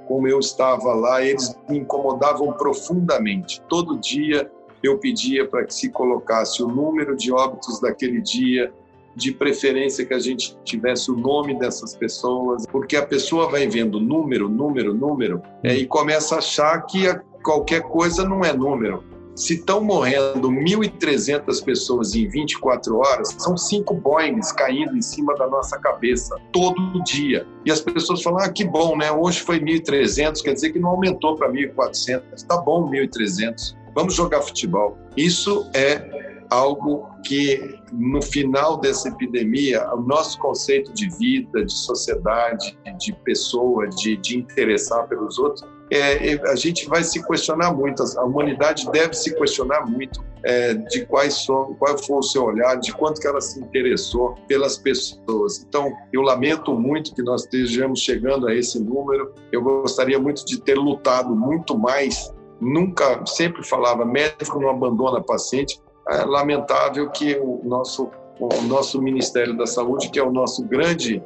como 0.08 0.28
eu 0.28 0.40
estava 0.40 0.94
lá, 0.94 1.22
eles 1.22 1.58
me 1.68 1.80
incomodavam 1.80 2.54
profundamente. 2.54 3.62
Todo 3.68 4.00
dia 4.00 4.50
eu 4.84 4.98
pedia 4.98 5.48
para 5.48 5.66
que 5.66 5.74
se 5.74 5.90
colocasse 5.90 6.64
o 6.64 6.68
número 6.68 7.16
de 7.16 7.32
óbitos 7.32 7.80
daquele 7.80 8.22
dia, 8.22 8.74
de 9.16 9.32
preferência 9.32 10.06
que 10.06 10.14
a 10.14 10.20
gente 10.20 10.58
tivesse 10.64 11.12
o 11.12 11.16
nome 11.16 11.58
dessas 11.58 11.96
pessoas, 11.96 12.66
porque 12.66 12.96
a 12.96 13.06
pessoa 13.06 13.50
vai 13.50 13.68
vendo 13.68 14.00
número, 14.00 14.48
número, 14.48 14.94
número, 14.94 15.42
é, 15.64 15.76
e 15.76 15.86
começa 15.86 16.36
a 16.36 16.38
achar 16.38 16.82
que 16.86 17.04
qualquer 17.44 17.82
coisa 17.82 18.24
não 18.24 18.42
é 18.42 18.54
número. 18.54 19.04
Se 19.36 19.56
estão 19.56 19.82
morrendo 19.82 20.50
1.300 20.50 21.64
pessoas 21.64 22.14
em 22.14 22.28
24 22.28 22.98
horas, 22.98 23.30
são 23.40 23.56
cinco 23.56 23.94
Boeings 23.94 24.52
caindo 24.52 24.96
em 24.96 25.02
cima 25.02 25.34
da 25.36 25.48
nossa 25.48 25.80
cabeça 25.80 26.36
todo 26.52 27.02
dia. 27.04 27.48
E 27.66 27.72
as 27.72 27.80
pessoas 27.80 28.22
falam: 28.22 28.40
ah, 28.44 28.50
que 28.50 28.66
bom, 28.66 28.98
né? 28.98 29.10
Hoje 29.10 29.40
foi 29.40 29.60
1.300, 29.60 30.42
quer 30.44 30.54
dizer 30.54 30.72
que 30.72 30.80
não 30.80 30.90
aumentou 30.90 31.36
para 31.36 31.50
1.400. 31.50 32.46
Tá 32.46 32.58
bom 32.58 32.92
1.300. 32.92 33.76
Vamos 33.96 34.14
jogar 34.14 34.42
futebol. 34.42 34.98
Isso 35.16 35.70
é 35.74 36.22
algo 36.50 37.10
que, 37.24 37.80
no 37.94 38.22
final 38.22 38.78
dessa 38.78 39.08
epidemia, 39.08 39.88
o 39.94 40.02
nosso 40.02 40.38
conceito 40.40 40.94
de 40.94 41.10
vida, 41.18 41.64
de 41.66 41.74
sociedade, 41.74 42.78
de 43.00 43.14
pessoa, 43.24 43.88
de, 43.88 44.18
de 44.18 44.38
interessar 44.38 45.08
pelos 45.08 45.40
outros, 45.40 45.66
é, 45.90 46.34
a 46.50 46.56
gente 46.56 46.88
vai 46.88 47.04
se 47.04 47.26
questionar 47.26 47.74
muito, 47.74 48.02
a 48.18 48.24
humanidade 48.24 48.90
deve 48.92 49.14
se 49.14 49.36
questionar 49.36 49.86
muito 49.86 50.24
é, 50.44 50.74
de 50.74 51.06
quais 51.06 51.46
são, 51.46 51.74
qual 51.76 51.98
foi 51.98 52.18
o 52.18 52.24
seu 52.24 52.46
olhar, 52.46 52.76
de 52.76 52.94
quanto 52.94 53.20
que 53.20 53.28
ela 53.28 53.42
se 53.42 53.60
interessou 53.60 54.36
pelas 54.48 54.78
pessoas. 54.78 55.66
Então, 55.68 55.92
eu 56.12 56.22
lamento 56.22 56.74
muito 56.74 57.14
que 57.14 57.22
nós 57.22 57.44
estejamos 57.44 58.00
chegando 58.00 58.48
a 58.48 58.56
esse 58.56 58.80
número. 58.80 59.34
Eu 59.52 59.62
gostaria 59.62 60.18
muito 60.18 60.46
de 60.46 60.60
ter 60.62 60.76
lutado 60.76 61.36
muito 61.36 61.78
mais. 61.78 62.34
Nunca, 62.62 63.26
sempre 63.26 63.68
falava, 63.68 64.06
médico 64.06 64.60
não 64.60 64.70
abandona 64.70 65.20
paciente. 65.20 65.82
É 66.08 66.24
lamentável 66.24 67.10
que 67.10 67.36
o 67.38 67.62
nosso, 67.64 68.12
o 68.40 68.62
nosso 68.68 69.02
Ministério 69.02 69.58
da 69.58 69.66
Saúde, 69.66 70.12
que 70.12 70.20
é 70.20 70.24
o 70.24 70.32
nosso 70.32 70.64
grande, 70.64 71.24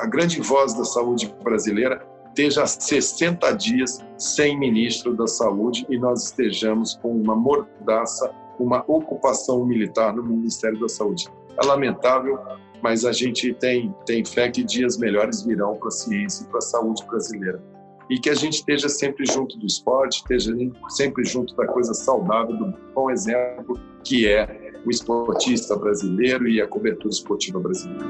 a 0.00 0.06
grande 0.06 0.40
voz 0.40 0.74
da 0.74 0.84
saúde 0.84 1.32
brasileira, 1.44 2.04
esteja 2.28 2.66
60 2.66 3.52
dias 3.52 4.04
sem 4.18 4.58
ministro 4.58 5.14
da 5.14 5.28
Saúde 5.28 5.86
e 5.88 5.96
nós 5.96 6.24
estejamos 6.24 6.96
com 6.96 7.12
uma 7.12 7.36
mordaça, 7.36 8.30
uma 8.58 8.84
ocupação 8.88 9.64
militar 9.64 10.12
no 10.14 10.24
Ministério 10.24 10.78
da 10.80 10.88
Saúde. 10.88 11.28
É 11.56 11.64
lamentável, 11.64 12.38
mas 12.82 13.04
a 13.04 13.12
gente 13.12 13.54
tem, 13.54 13.94
tem 14.04 14.24
fé 14.24 14.50
que 14.50 14.64
dias 14.64 14.98
melhores 14.98 15.42
virão 15.42 15.76
para 15.76 15.88
a 15.88 15.92
ciência 15.92 16.44
e 16.44 16.48
para 16.48 16.58
a 16.58 16.62
saúde 16.62 17.04
brasileira. 17.06 17.62
E 18.10 18.18
que 18.18 18.28
a 18.28 18.34
gente 18.34 18.54
esteja 18.54 18.88
sempre 18.88 19.24
junto 19.26 19.58
do 19.58 19.66
esporte, 19.66 20.16
esteja 20.16 20.52
sempre 20.90 21.24
junto 21.24 21.54
da 21.56 21.66
coisa 21.66 21.94
saudável, 21.94 22.56
do 22.56 22.74
bom 22.94 23.10
exemplo 23.10 23.80
que 24.04 24.28
é 24.28 24.72
o 24.84 24.90
esportista 24.90 25.74
brasileiro 25.74 26.46
e 26.46 26.60
a 26.60 26.66
cobertura 26.66 27.08
esportiva 27.08 27.58
brasileira. 27.58 28.04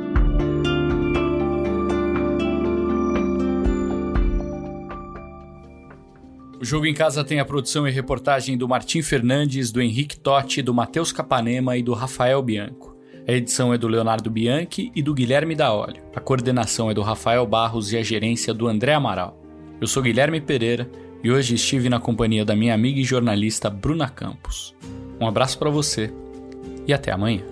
O 6.60 6.64
Jogo 6.64 6.86
em 6.86 6.94
Casa 6.94 7.22
tem 7.22 7.38
a 7.38 7.44
produção 7.44 7.86
e 7.86 7.90
reportagem 7.90 8.56
do 8.56 8.66
Martim 8.66 9.02
Fernandes, 9.02 9.70
do 9.70 9.82
Henrique 9.82 10.18
Totti, 10.18 10.62
do 10.62 10.72
Matheus 10.72 11.12
Capanema 11.12 11.76
e 11.76 11.82
do 11.82 11.92
Rafael 11.92 12.42
Bianco. 12.42 12.96
A 13.28 13.32
edição 13.32 13.72
é 13.72 13.78
do 13.78 13.86
Leonardo 13.86 14.30
Bianchi 14.30 14.90
e 14.94 15.02
do 15.02 15.14
Guilherme 15.14 15.54
Daolio. 15.54 16.02
A 16.16 16.20
coordenação 16.20 16.90
é 16.90 16.94
do 16.94 17.02
Rafael 17.02 17.46
Barros 17.46 17.92
e 17.92 17.98
a 17.98 18.02
gerência 18.02 18.52
do 18.54 18.66
André 18.66 18.94
Amaral. 18.94 19.43
Eu 19.80 19.86
sou 19.86 20.02
Guilherme 20.02 20.40
Pereira 20.40 20.88
e 21.22 21.30
hoje 21.30 21.54
estive 21.54 21.88
na 21.88 21.98
companhia 21.98 22.44
da 22.44 22.54
minha 22.54 22.74
amiga 22.74 23.00
e 23.00 23.04
jornalista 23.04 23.68
Bruna 23.68 24.08
Campos. 24.08 24.74
Um 25.20 25.26
abraço 25.26 25.58
para 25.58 25.70
você 25.70 26.12
e 26.86 26.92
até 26.92 27.10
amanhã. 27.10 27.42